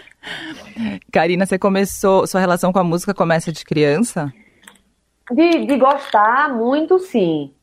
Karina, 1.12 1.46
você 1.46 1.60
começou, 1.60 2.26
sua 2.26 2.40
relação 2.40 2.72
com 2.72 2.80
a 2.80 2.84
música 2.84 3.14
começa 3.14 3.52
de 3.52 3.66
criança? 3.66 4.32
De, 5.30 5.66
de 5.66 5.78
gostar 5.78 6.54
muito, 6.54 7.00
sim. 7.00 7.54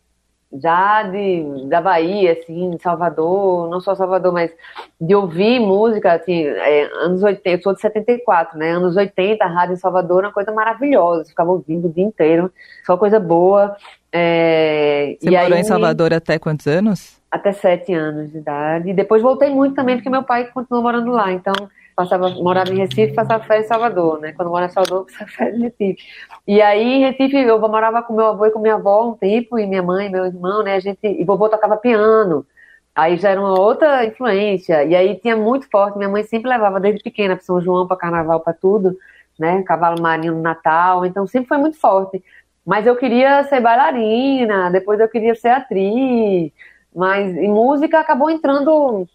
Já 0.50 1.02
de, 1.02 1.66
da 1.68 1.80
Bahia, 1.80 2.32
assim, 2.32 2.70
de 2.70 2.82
Salvador, 2.82 3.68
não 3.68 3.80
só 3.80 3.94
Salvador, 3.94 4.32
mas 4.32 4.50
de 4.98 5.14
ouvir 5.14 5.60
música, 5.60 6.14
assim, 6.14 6.46
é, 6.46 6.84
anos 7.02 7.22
80, 7.22 7.50
eu 7.50 7.62
sou 7.62 7.74
de 7.74 7.80
74, 7.82 8.58
né? 8.58 8.70
Anos 8.70 8.96
80, 8.96 9.44
a 9.44 9.46
rádio 9.46 9.74
em 9.74 9.76
Salvador 9.76 10.20
era 10.20 10.28
uma 10.28 10.32
coisa 10.32 10.50
maravilhosa, 10.50 11.28
ficava 11.28 11.50
ouvindo 11.50 11.88
o 11.88 11.92
dia 11.92 12.04
inteiro, 12.04 12.50
só 12.86 12.96
coisa 12.96 13.20
boa. 13.20 13.76
É, 14.10 15.16
Você 15.20 15.30
morou 15.30 15.52
aí, 15.52 15.60
em 15.60 15.64
Salvador 15.64 16.14
até 16.14 16.38
quantos 16.38 16.66
anos? 16.66 17.20
Até 17.30 17.52
sete 17.52 17.92
anos 17.92 18.32
de 18.32 18.38
idade. 18.38 18.88
E 18.88 18.94
depois 18.94 19.20
voltei 19.20 19.50
muito 19.50 19.74
também, 19.74 19.96
porque 19.96 20.08
meu 20.08 20.22
pai 20.22 20.46
continuou 20.46 20.82
morando 20.82 21.10
lá. 21.10 21.30
Então, 21.30 21.52
passava, 21.98 22.30
morava 22.30 22.70
em 22.72 22.76
Recife, 22.76 23.12
passava 23.12 23.42
férias 23.44 23.66
em 23.66 23.68
Salvador, 23.68 24.20
né? 24.20 24.32
Quando 24.32 24.50
morava 24.50 24.70
em 24.70 24.74
Salvador, 24.74 25.06
passava 25.06 25.28
férias 25.32 25.58
em 25.58 25.62
Recife. 25.64 26.02
E 26.46 26.62
aí, 26.62 26.84
em 26.84 27.00
Recife, 27.00 27.36
eu 27.36 27.58
morava 27.58 28.02
com 28.02 28.14
meu 28.14 28.26
avô 28.26 28.46
e 28.46 28.52
com 28.52 28.60
minha 28.60 28.74
avó 28.76 29.08
um 29.08 29.14
tempo, 29.14 29.58
e 29.58 29.66
minha 29.66 29.82
mãe, 29.82 30.08
meu 30.08 30.24
irmão, 30.24 30.62
né? 30.62 30.76
A 30.76 30.80
gente, 30.80 31.00
e 31.02 31.24
vovô 31.24 31.48
tocava 31.48 31.76
piano. 31.76 32.46
Aí 32.94 33.16
já 33.16 33.30
era 33.30 33.40
uma 33.40 33.58
outra 33.58 34.04
influência. 34.04 34.84
E 34.84 34.94
aí 34.94 35.16
tinha 35.16 35.36
muito 35.36 35.68
forte. 35.68 35.98
Minha 35.98 36.08
mãe 36.08 36.22
sempre 36.22 36.48
levava 36.48 36.78
desde 36.80 37.02
pequena 37.02 37.34
para 37.36 37.44
São 37.44 37.60
João, 37.60 37.86
para 37.86 37.96
carnaval, 37.96 38.40
para 38.40 38.52
tudo, 38.52 38.96
né? 39.38 39.62
Cavalo 39.62 40.00
marinho 40.00 40.34
no 40.34 40.42
Natal. 40.42 41.04
Então 41.04 41.26
sempre 41.26 41.48
foi 41.48 41.58
muito 41.58 41.78
forte. 41.78 42.22
Mas 42.64 42.86
eu 42.86 42.96
queria 42.96 43.44
ser 43.44 43.60
bailarina, 43.60 44.70
depois 44.70 45.00
eu 45.00 45.08
queria 45.08 45.34
ser 45.34 45.48
atriz. 45.48 46.52
Mas 46.94 47.36
em 47.36 47.48
música 47.48 48.00
acabou 48.00 48.30
entrando. 48.30 49.06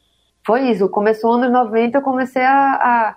Foi 0.46 0.70
isso. 0.70 0.90
Começou 0.90 1.38
nos 1.38 1.48
anos 1.48 1.66
90, 1.66 1.98
eu 1.98 2.02
comecei 2.02 2.44
a, 2.44 2.74
a, 2.74 3.16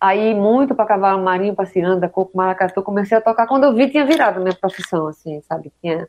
a 0.00 0.16
ir 0.16 0.34
muito 0.34 0.74
para 0.74 0.86
cavalo 0.86 1.22
marinho, 1.22 1.54
para 1.54 1.66
ciranda, 1.66 2.08
coco, 2.08 2.36
maracatu. 2.36 2.82
Comecei 2.82 3.16
a 3.16 3.20
tocar. 3.20 3.46
Quando 3.46 3.64
eu 3.64 3.74
vi, 3.74 3.90
tinha 3.90 4.04
virado 4.04 4.40
minha 4.40 4.54
profissão, 4.54 5.06
assim, 5.08 5.40
sabe? 5.48 5.72
Tinha. 5.80 6.08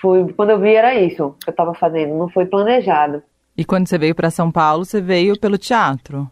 Foi, 0.00 0.30
quando 0.34 0.50
eu 0.50 0.58
vi, 0.58 0.74
era 0.74 0.94
isso 0.94 1.34
que 1.42 1.48
eu 1.48 1.52
estava 1.52 1.74
fazendo. 1.74 2.14
Não 2.14 2.28
foi 2.28 2.44
planejado. 2.44 3.22
E 3.56 3.64
quando 3.64 3.88
você 3.88 3.98
veio 3.98 4.14
para 4.14 4.30
São 4.30 4.50
Paulo, 4.50 4.84
você 4.84 5.00
veio 5.00 5.38
pelo 5.38 5.58
teatro? 5.58 6.30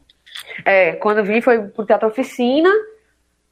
É, 0.65 0.93
quando 0.93 1.19
eu 1.19 1.25
vim 1.25 1.41
foi 1.41 1.61
pro 1.63 1.87
Teatro 1.87 2.09
Oficina. 2.09 2.69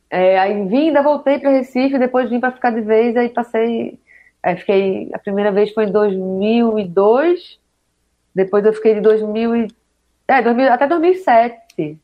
É, 0.09 0.39
aí 0.39 0.67
vim, 0.69 0.89
ainda 0.89 1.03
voltei 1.03 1.39
para 1.39 1.51
Recife, 1.51 1.99
depois 1.99 2.31
vim 2.31 2.39
para 2.39 2.53
ficar 2.53 2.71
de 2.71 2.81
vez, 2.81 3.17
aí 3.17 3.29
passei. 3.29 3.99
Aí 4.43 4.57
fiquei. 4.57 5.11
A 5.13 5.19
primeira 5.19 5.51
vez 5.51 5.73
foi 5.73 5.85
em 5.85 5.93
2002, 5.93 7.59
Depois 8.35 8.65
eu 8.65 8.73
fiquei 8.73 8.95
de 8.95 9.01
2000 9.01 9.57
e, 9.57 9.69
é, 10.29 10.43
2000, 10.43 10.73
até 10.73 10.87
2007, 10.87 11.99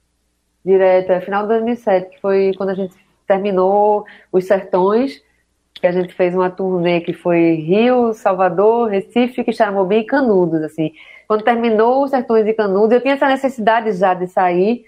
direto, 0.64 1.10
é 1.10 1.20
final 1.20 1.42
de 1.42 1.48
2007, 1.48 2.10
que 2.10 2.20
foi 2.20 2.52
quando 2.56 2.70
a 2.70 2.74
gente 2.74 2.94
terminou 3.26 4.04
Os 4.30 4.44
Sertões, 4.44 5.22
que 5.74 5.86
a 5.86 5.92
gente 5.92 6.14
fez 6.14 6.34
uma 6.34 6.50
turnê 6.50 7.00
que 7.00 7.12
foi 7.12 7.54
Rio, 7.54 8.12
Salvador, 8.12 8.88
Recife, 8.88 9.42
Quixaramobim 9.42 9.98
e 9.98 10.04
Canudos, 10.04 10.62
assim. 10.62 10.92
Quando 11.26 11.42
terminou 11.42 12.04
Os 12.04 12.10
Sertões 12.10 12.46
e 12.46 12.54
Canudos, 12.54 12.92
eu 12.92 13.00
tinha 13.00 13.14
essa 13.14 13.26
necessidade 13.26 13.92
já 13.92 14.14
de 14.14 14.28
sair 14.28 14.84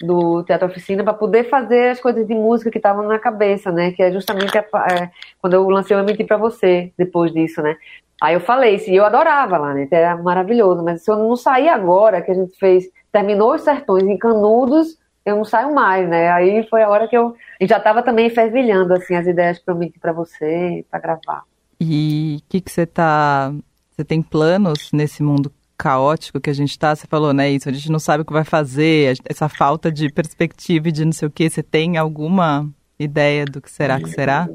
do 0.00 0.42
Teatro 0.42 0.66
Oficina 0.66 1.04
para 1.04 1.14
poder 1.14 1.44
fazer 1.48 1.90
as 1.90 2.00
coisas 2.00 2.26
de 2.26 2.34
música 2.34 2.70
que 2.70 2.78
estavam 2.78 3.06
na 3.06 3.18
cabeça, 3.18 3.70
né? 3.70 3.92
Que 3.92 4.02
é 4.02 4.10
justamente 4.10 4.56
a, 4.58 4.60
é, 4.60 5.10
quando 5.40 5.54
eu 5.54 5.68
lancei 5.68 5.96
o 5.96 6.04
Menti 6.04 6.24
Pra 6.24 6.36
Você, 6.36 6.92
depois 6.98 7.32
disso, 7.32 7.62
né? 7.62 7.76
Aí 8.22 8.34
eu 8.34 8.40
falei, 8.40 8.78
sim, 8.78 8.92
eu 8.92 9.04
adorava 9.04 9.58
lá, 9.58 9.74
né? 9.74 9.88
Era 9.90 10.16
maravilhoso, 10.16 10.82
mas 10.82 11.02
se 11.02 11.10
eu 11.10 11.16
não 11.16 11.36
sair 11.36 11.68
agora, 11.68 12.22
que 12.22 12.30
a 12.30 12.34
gente 12.34 12.56
fez, 12.58 12.84
terminou 13.12 13.54
os 13.54 13.62
sertões 13.62 14.04
em 14.04 14.16
Canudos, 14.16 14.98
eu 15.24 15.36
não 15.36 15.44
saio 15.44 15.74
mais, 15.74 16.08
né? 16.08 16.30
Aí 16.30 16.66
foi 16.68 16.82
a 16.82 16.88
hora 16.88 17.08
que 17.08 17.16
eu 17.16 17.34
e 17.60 17.66
já 17.66 17.78
estava 17.78 18.02
também 18.02 18.28
fervilhando 18.28 18.92
assim 18.92 19.14
as 19.14 19.26
ideias 19.26 19.58
para 19.58 19.74
mim 19.74 19.92
para 20.00 20.12
você 20.12 20.84
para 20.90 21.00
gravar. 21.00 21.42
E 21.80 22.38
o 22.40 22.48
que 22.48 22.60
que 22.60 22.70
você 22.70 22.86
tá 22.86 23.52
você 23.90 24.04
tem 24.04 24.20
planos 24.20 24.90
nesse 24.92 25.22
mundo 25.22 25.52
caótico 25.78 26.40
que 26.40 26.50
a 26.50 26.54
gente 26.54 26.70
está? 26.70 26.94
Você 26.94 27.06
falou, 27.06 27.32
né, 27.32 27.50
isso, 27.50 27.68
a 27.68 27.72
gente 27.72 27.90
não 27.90 27.98
sabe 27.98 28.22
o 28.22 28.24
que 28.24 28.32
vai 28.32 28.44
fazer, 28.44 29.16
essa 29.24 29.48
falta 29.48 29.90
de 29.90 30.10
perspectiva 30.10 30.88
e 30.88 30.92
de 30.92 31.04
não 31.04 31.12
sei 31.12 31.28
o 31.28 31.30
que, 31.30 31.48
você 31.48 31.62
tem 31.62 31.96
alguma 31.96 32.68
ideia 32.98 33.44
do 33.44 33.60
que 33.60 33.70
será 33.70 33.98
que 33.98 34.08
será? 34.08 34.48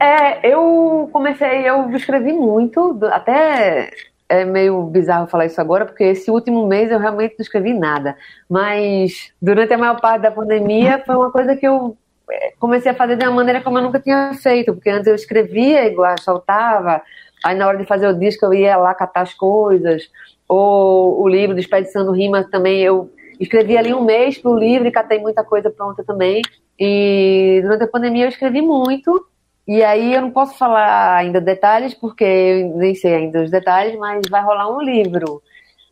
É, 0.00 0.48
eu 0.48 1.08
comecei, 1.12 1.68
eu 1.68 1.90
escrevi 1.94 2.32
muito, 2.32 2.98
até 3.04 3.90
é 4.28 4.44
meio 4.44 4.82
bizarro 4.84 5.26
falar 5.26 5.46
isso 5.46 5.60
agora, 5.60 5.84
porque 5.84 6.04
esse 6.04 6.30
último 6.30 6.66
mês 6.66 6.90
eu 6.90 6.98
realmente 6.98 7.36
não 7.38 7.42
escrevi 7.42 7.74
nada. 7.74 8.16
Mas 8.48 9.32
durante 9.40 9.72
a 9.74 9.78
maior 9.78 10.00
parte 10.00 10.22
da 10.22 10.30
pandemia 10.30 11.02
foi 11.04 11.14
uma 11.14 11.30
coisa 11.30 11.54
que 11.54 11.66
eu 11.66 11.96
é, 12.30 12.52
comecei 12.58 12.90
a 12.90 12.94
fazer 12.94 13.16
de 13.16 13.24
uma 13.24 13.36
maneira 13.36 13.60
como 13.60 13.78
eu 13.78 13.82
nunca 13.82 14.00
tinha 14.00 14.32
feito, 14.34 14.74
porque 14.74 14.90
antes 14.90 15.06
eu 15.06 15.14
escrevia 15.14 15.86
igual, 15.86 16.18
soltava, 16.20 17.02
aí 17.44 17.54
na 17.54 17.66
hora 17.66 17.78
de 17.78 17.84
fazer 17.84 18.08
o 18.08 18.18
disco 18.18 18.46
eu 18.46 18.54
ia 18.54 18.76
lá 18.76 18.94
catar 18.94 19.22
as 19.22 19.34
coisas, 19.34 20.10
ou 20.48 21.22
o 21.22 21.28
livro 21.28 21.58
Expedição 21.58 22.10
Rima 22.10 22.44
também 22.44 22.80
eu 22.80 23.10
escrevi 23.44 23.76
ali 23.76 23.94
um 23.94 24.04
mês 24.04 24.38
para 24.38 24.50
o 24.50 24.58
livro 24.58 24.88
catei 24.92 25.18
muita 25.18 25.44
coisa 25.44 25.70
pronta 25.70 26.02
também. 26.02 26.42
E 26.78 27.60
durante 27.62 27.84
a 27.84 27.88
pandemia 27.88 28.24
eu 28.24 28.28
escrevi 28.28 28.60
muito, 28.60 29.26
e 29.66 29.82
aí 29.82 30.14
eu 30.14 30.20
não 30.20 30.30
posso 30.30 30.58
falar 30.58 31.16
ainda 31.16 31.40
detalhes, 31.40 31.94
porque 31.94 32.24
eu 32.24 32.76
nem 32.76 32.94
sei 32.94 33.14
ainda 33.14 33.42
os 33.42 33.50
detalhes, 33.50 33.98
mas 33.98 34.22
vai 34.28 34.42
rolar 34.42 34.68
um 34.70 34.82
livro 34.82 35.42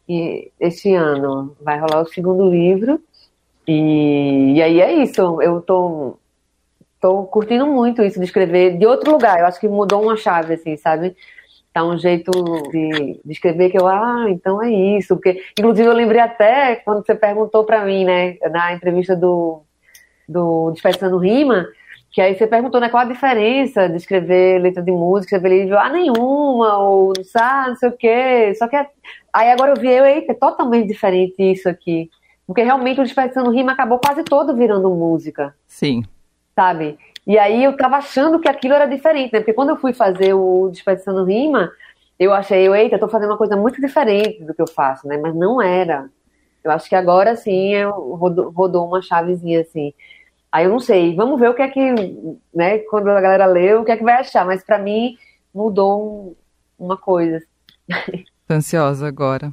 e, 0.09 0.51
este 0.61 0.95
ano. 0.95 1.57
Vai 1.61 1.79
rolar 1.79 2.03
o 2.03 2.09
segundo 2.09 2.51
livro. 2.51 3.01
E, 3.67 4.55
e 4.57 4.63
aí 4.63 4.81
é 4.81 4.93
isso. 5.03 5.41
Eu 5.41 5.63
tô, 5.63 6.19
tô 7.01 7.25
curtindo 7.25 7.67
muito 7.67 8.03
isso 8.03 8.19
de 8.19 8.27
escrever 8.27 8.77
de 8.77 8.87
outro 8.87 9.13
lugar. 9.13 9.41
Eu 9.41 9.47
acho 9.47 9.59
que 9.59 9.69
mudou 9.69 10.03
uma 10.03 10.17
chave, 10.17 10.55
assim, 10.55 10.77
sabe? 10.77 11.17
Tá 11.73 11.85
um 11.85 11.97
jeito 11.97 12.31
de, 12.71 13.21
de 13.25 13.33
escrever 13.33 13.71
que 13.71 13.79
eu, 13.79 13.87
ah, 13.87 14.27
então 14.29 14.63
é 14.63 14.71
isso. 14.71 15.17
Porque, 15.17 15.43
inclusive, 15.59 15.89
eu 15.89 15.95
lembrei 15.95 16.21
até 16.21 16.77
quando 16.77 17.05
você 17.05 17.15
perguntou 17.15 17.65
para 17.65 17.85
mim, 17.85 18.05
né, 18.05 18.37
na 18.51 18.75
entrevista 18.75 19.17
do, 19.17 19.63
do 20.29 20.71
Despertando 20.73 21.17
Rima 21.17 21.67
que 22.13 22.21
aí 22.21 22.37
você 22.37 22.47
perguntou, 22.47 22.79
né, 22.79 22.91
qual 22.91 23.03
a 23.03 23.09
diferença 23.09 23.89
de 23.89 23.97
escrever 23.97 24.61
letra 24.61 24.83
de 24.83 24.93
música, 24.93 25.35
escrever 25.35 25.63
livro, 25.63 25.79
ah, 25.79 25.89
nenhuma, 25.89 26.77
ou 26.77 27.15
ah, 27.35 27.69
não 27.69 27.77
sei 27.77 27.89
o 27.89 27.97
quê. 27.97 28.55
Só 28.55 28.69
que 28.69 28.77
é... 28.77 28.87
aí 29.33 29.51
agora 29.51 29.73
eu 29.73 29.81
vi, 29.81 29.89
eu, 29.89 30.05
eita, 30.05 30.33
é 30.33 30.35
totalmente 30.35 30.87
diferente 30.87 31.35
isso 31.39 31.71
aqui. 31.71 32.11
Porque 32.47 32.63
realmente 32.63 33.01
o 33.01 33.03
Desperdiçando 33.03 33.51
Rima 33.51 33.73
acabou 33.73 33.99
quase 33.99 34.23
todo 34.25 34.55
virando 34.55 34.91
música. 34.91 35.55
Sim. 35.67 36.03
Sabe? 36.55 36.99
E 37.27 37.39
aí 37.39 37.65
eu 37.65 37.77
tava 37.77 37.97
achando 37.97 38.41
que 38.41 38.49
aquilo 38.49 38.75
era 38.75 38.87
diferente, 38.87 39.33
né? 39.33 39.41
Porque 39.41 39.53
quando 39.53 39.71
eu 39.71 39.77
fui 39.77 39.93
fazer 39.93 40.35
o 40.35 40.69
Desperdiçando 40.71 41.25
Rima, 41.25 41.71
eu 42.19 42.33
achei, 42.33 42.69
eita, 42.69 42.99
tô 42.99 43.09
fazendo 43.09 43.31
uma 43.31 43.39
coisa 43.39 43.57
muito 43.57 43.81
diferente 43.81 44.45
do 44.45 44.55
que 44.55 44.63
eu 44.63 44.69
faço, 44.69 45.07
né? 45.07 45.17
Mas 45.17 45.35
não 45.35 45.61
era. 45.61 46.09
Eu 46.65 46.71
acho 46.71 46.89
que 46.89 46.95
agora 46.95 47.37
sim 47.37 47.73
rodou, 47.85 48.51
rodou 48.51 48.87
uma 48.87 49.03
chavezinha 49.03 49.61
assim. 49.61 49.93
Aí 50.51 50.67
eu 50.67 50.71
não 50.71 50.81
sei, 50.81 51.17
vamos 51.17 51.41
ver 51.41 51.49
o 51.49 51.55
que 51.55 51.63
é 51.63 51.69
que, 51.69 51.81
né, 52.55 52.79
quando 52.91 53.09
a 53.09 53.21
galera 53.21 53.47
lê, 53.47 53.75
o 53.75 53.85
que 53.85 53.91
é 53.91 53.97
que 53.97 54.05
vai 54.05 54.15
achar, 54.15 54.45
mas 54.45 54.63
para 54.63 54.79
mim 54.79 55.17
mudou 55.55 56.37
um, 56.79 56.87
uma 56.87 56.97
coisa. 56.97 57.43
Tô 58.47 58.55
ansiosa 58.55 59.07
agora. 59.09 59.51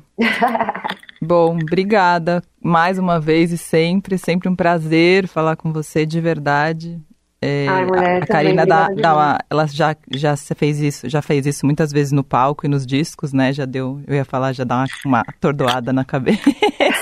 Bom, 1.22 1.58
obrigada 1.58 2.44
mais 2.62 3.00
uma 3.00 3.20
vez 3.20 3.52
e 3.52 3.58
sempre, 3.58 4.18
sempre 4.18 4.50
um 4.50 4.56
prazer 4.56 5.28
falar 5.28 5.56
com 5.56 5.72
você 5.72 6.06
de 6.06 6.20
verdade. 6.20 7.00
É, 7.41 7.67
Ai, 7.69 7.86
mulher, 7.86 8.23
a 8.23 8.28
Karina 8.28 8.65
dá, 8.65 8.89
dá 8.89 9.13
uma, 9.13 9.38
ela 9.49 9.65
já, 9.65 9.95
já 10.13 10.36
fez 10.36 10.82
isso, 10.82 11.10
já 11.10 11.21
fez 11.21 11.45
isso 11.45 11.65
muitas 11.65 11.91
vezes 11.91 12.12
no 12.12 12.23
palco 12.23 12.65
e 12.65 12.69
nos 12.69 12.86
discos, 12.86 13.32
né? 13.32 13.54
Já 13.54 13.65
deu, 13.65 14.02
eu 14.06 14.15
ia 14.15 14.25
falar, 14.25 14.52
já 14.52 14.65
dá 14.65 14.75
uma, 14.75 14.86
uma 15.06 15.19
atordoada 15.21 15.93
na 15.93 16.04
cabeça. 16.04 16.43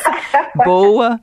Boa, 0.64 1.20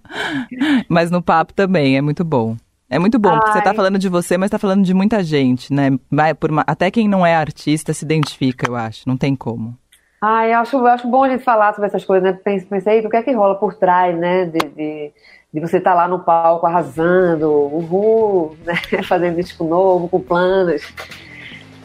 mas 0.89 1.11
no 1.11 1.23
papo 1.23 1.53
também, 1.53 1.97
é 1.97 2.01
muito 2.01 2.25
bom. 2.25 2.57
É 2.91 2.99
muito 2.99 3.19
bom, 3.19 3.37
porque 3.39 3.53
você 3.53 3.59
está 3.59 3.75
falando 3.75 3.99
de 3.99 4.09
você, 4.09 4.37
mas 4.37 4.49
está 4.49 4.59
falando 4.59 4.85
de 4.85 4.95
muita 4.95 5.23
gente, 5.23 5.73
né? 5.73 5.91
Uma, 6.11 6.65
até 6.67 6.91
quem 6.91 7.09
não 7.09 7.25
é 7.25 7.35
artista 7.35 7.93
se 7.93 8.05
identifica, 8.05 8.69
eu 8.69 8.77
acho. 8.77 9.09
Não 9.09 9.17
tem 9.17 9.35
como. 9.35 9.77
Ah, 10.21 10.47
eu 10.47 10.59
acho, 10.59 10.77
eu 10.77 10.87
acho 10.87 11.09
bom 11.09 11.25
a 11.25 11.29
gente 11.29 11.45
falar 11.45 11.75
sobre 11.75 11.89
essas 11.89 12.05
coisas, 12.05 12.25
né? 12.31 12.39
Pensei, 12.43 12.69
pensei 12.69 13.07
o 13.07 13.11
que 13.11 13.17
é 13.17 13.23
que 13.23 13.33
rola 13.33 13.57
por 13.57 13.75
trás, 13.75 14.17
né? 14.17 14.47
De, 14.47 14.59
de, 14.59 15.13
de 15.55 15.61
você 15.61 15.79
estar 15.79 15.93
tá 15.93 15.97
lá 15.97 16.09
no 16.09 16.19
palco 16.19 16.67
arrasando, 16.67 17.49
uhul, 17.49 18.57
né? 18.67 18.75
Fazendo 19.07 19.37
disco 19.37 19.63
novo, 19.63 20.09
com 20.09 20.19
planos. 20.19 20.83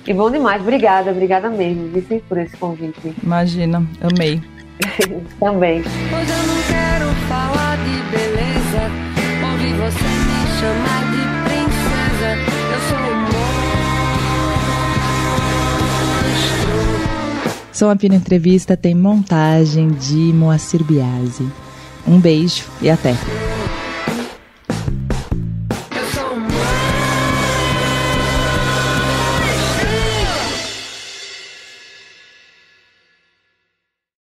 E 0.07 0.13
bom 0.13 0.31
demais, 0.31 0.59
obrigada, 0.59 1.11
obrigada 1.11 1.51
mesmo, 1.51 1.87
Vici, 1.89 2.23
por 2.27 2.39
esse 2.39 2.57
convite. 2.57 3.13
Imagina, 3.21 3.85
amei. 4.01 4.41
Também. 5.39 5.81
Hoje 5.81 6.31
eu 6.31 6.47
não 6.47 6.59
quero 6.63 7.05
falar 7.27 7.77
de 7.77 8.01
beleza, 8.09 8.89
ouvir 9.51 9.75
você 9.75 10.09
me 10.25 10.47
chamar 10.57 11.03
de 11.11 11.21
princesa. 11.45 12.29
Eu 12.73 12.79
sou 12.89 12.97
um. 12.97 13.29
Som 17.71 17.95
Pina 17.97 18.15
Entrevista 18.15 18.75
tem 18.75 18.95
montagem 18.95 19.89
de 19.89 20.33
Moacir 20.33 20.83
Biasi. 20.83 21.47
Um 22.07 22.19
beijo 22.19 22.65
e 22.81 22.89
até. 22.89 23.13